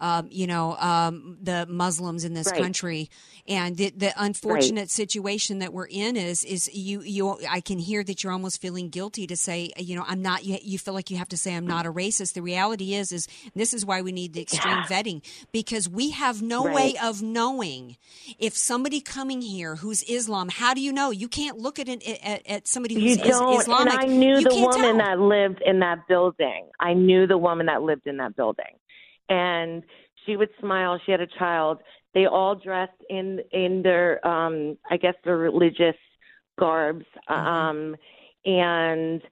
[0.00, 2.60] Um, you know, um, the Muslims in this Right.
[2.62, 3.10] country,
[3.48, 7.36] and the, the unfortunate situation that we're in is is you you.
[7.50, 10.44] I can hear that you're almost feeling guilty to say, you know, I'm not.
[10.44, 12.34] You, you feel like you have to say I'm not a racist.
[12.34, 13.26] The reality is, is
[13.56, 15.22] this is why we need the extreme vetting
[15.52, 16.74] because we have no Right.
[16.74, 17.96] way of knowing
[18.38, 20.48] if somebody coming here who's Islam.
[20.48, 21.10] How do you know?
[21.10, 23.60] You can't look at an, at, at somebody who's is- don't.
[23.60, 23.94] Islamic.
[23.94, 24.96] And I knew you the woman tell.
[24.98, 26.68] that lived in that building.
[26.78, 28.78] I knew the woman that lived in that building,
[29.28, 29.82] and
[30.24, 31.00] she would smile.
[31.04, 31.78] She had a child.
[32.14, 35.96] They all dressed in in their, um, I guess, their religious
[36.58, 37.06] garbs.
[37.28, 37.96] Um,
[38.44, 39.22] and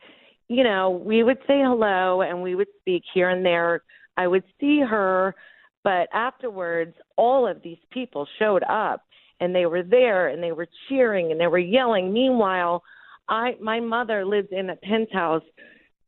[0.48, 3.82] you know, we would say hello and we would speak here and there.
[4.16, 5.34] I would see her,
[5.82, 9.02] but afterwards, all of these people showed up
[9.40, 12.12] and they were there and they were cheering and they were yelling.
[12.12, 12.82] Meanwhile,
[13.28, 15.42] I my mother lived in a penthouse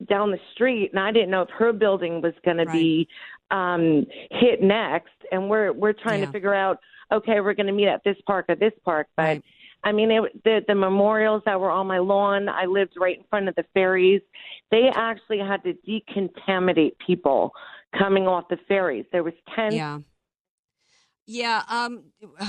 [0.08, 3.08] down the street and I didn't know if her building was going to be
[3.50, 6.26] um hit next and we're we're trying Yeah.
[6.26, 6.78] to figure out
[7.10, 9.40] okay, we're going to meet at this park or this park, but
[9.84, 12.48] I mean, it, the the memorials that were on my lawn.
[12.48, 14.20] I lived right in front of the ferries.
[14.70, 17.52] They actually had to decontaminate people
[17.96, 19.06] coming off the ferries.
[19.12, 19.72] There was ten.
[19.72, 19.98] Yeah.
[21.30, 22.04] Yeah, um,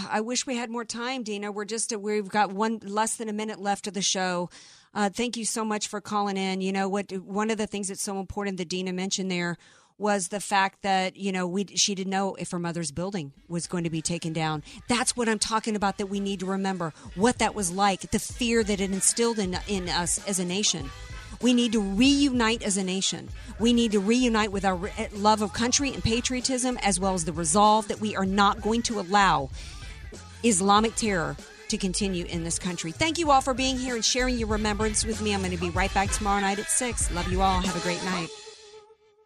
[0.09, 1.51] I wish we had more time, Dina.
[1.51, 4.49] We're just we've got one less than a minute left of the show.
[4.93, 6.61] Uh, thank you so much for calling in.
[6.61, 7.11] You know what?
[7.11, 9.57] One of the things that's so important that Dina mentioned there
[9.99, 13.67] was the fact that you know we she didn't know if her mother's building was
[13.67, 14.63] going to be taken down.
[14.87, 15.97] That's what I'm talking about.
[15.97, 19.57] That we need to remember what that was like, the fear that it instilled in
[19.67, 20.89] in us as a nation.
[21.41, 23.29] We need to reunite as a nation.
[23.59, 27.23] We need to reunite with our eh, love of country and patriotism, as well as
[27.23, 29.49] the resolve that we are not going to allow
[30.43, 31.37] Islamic terror
[31.69, 32.91] to continue in this country.
[32.91, 35.33] Thank you all for being here and sharing your remembrance with me.
[35.33, 37.11] I'm going to be right back tomorrow night at 6.
[37.11, 37.61] Love you all.
[37.61, 38.29] Have a great night.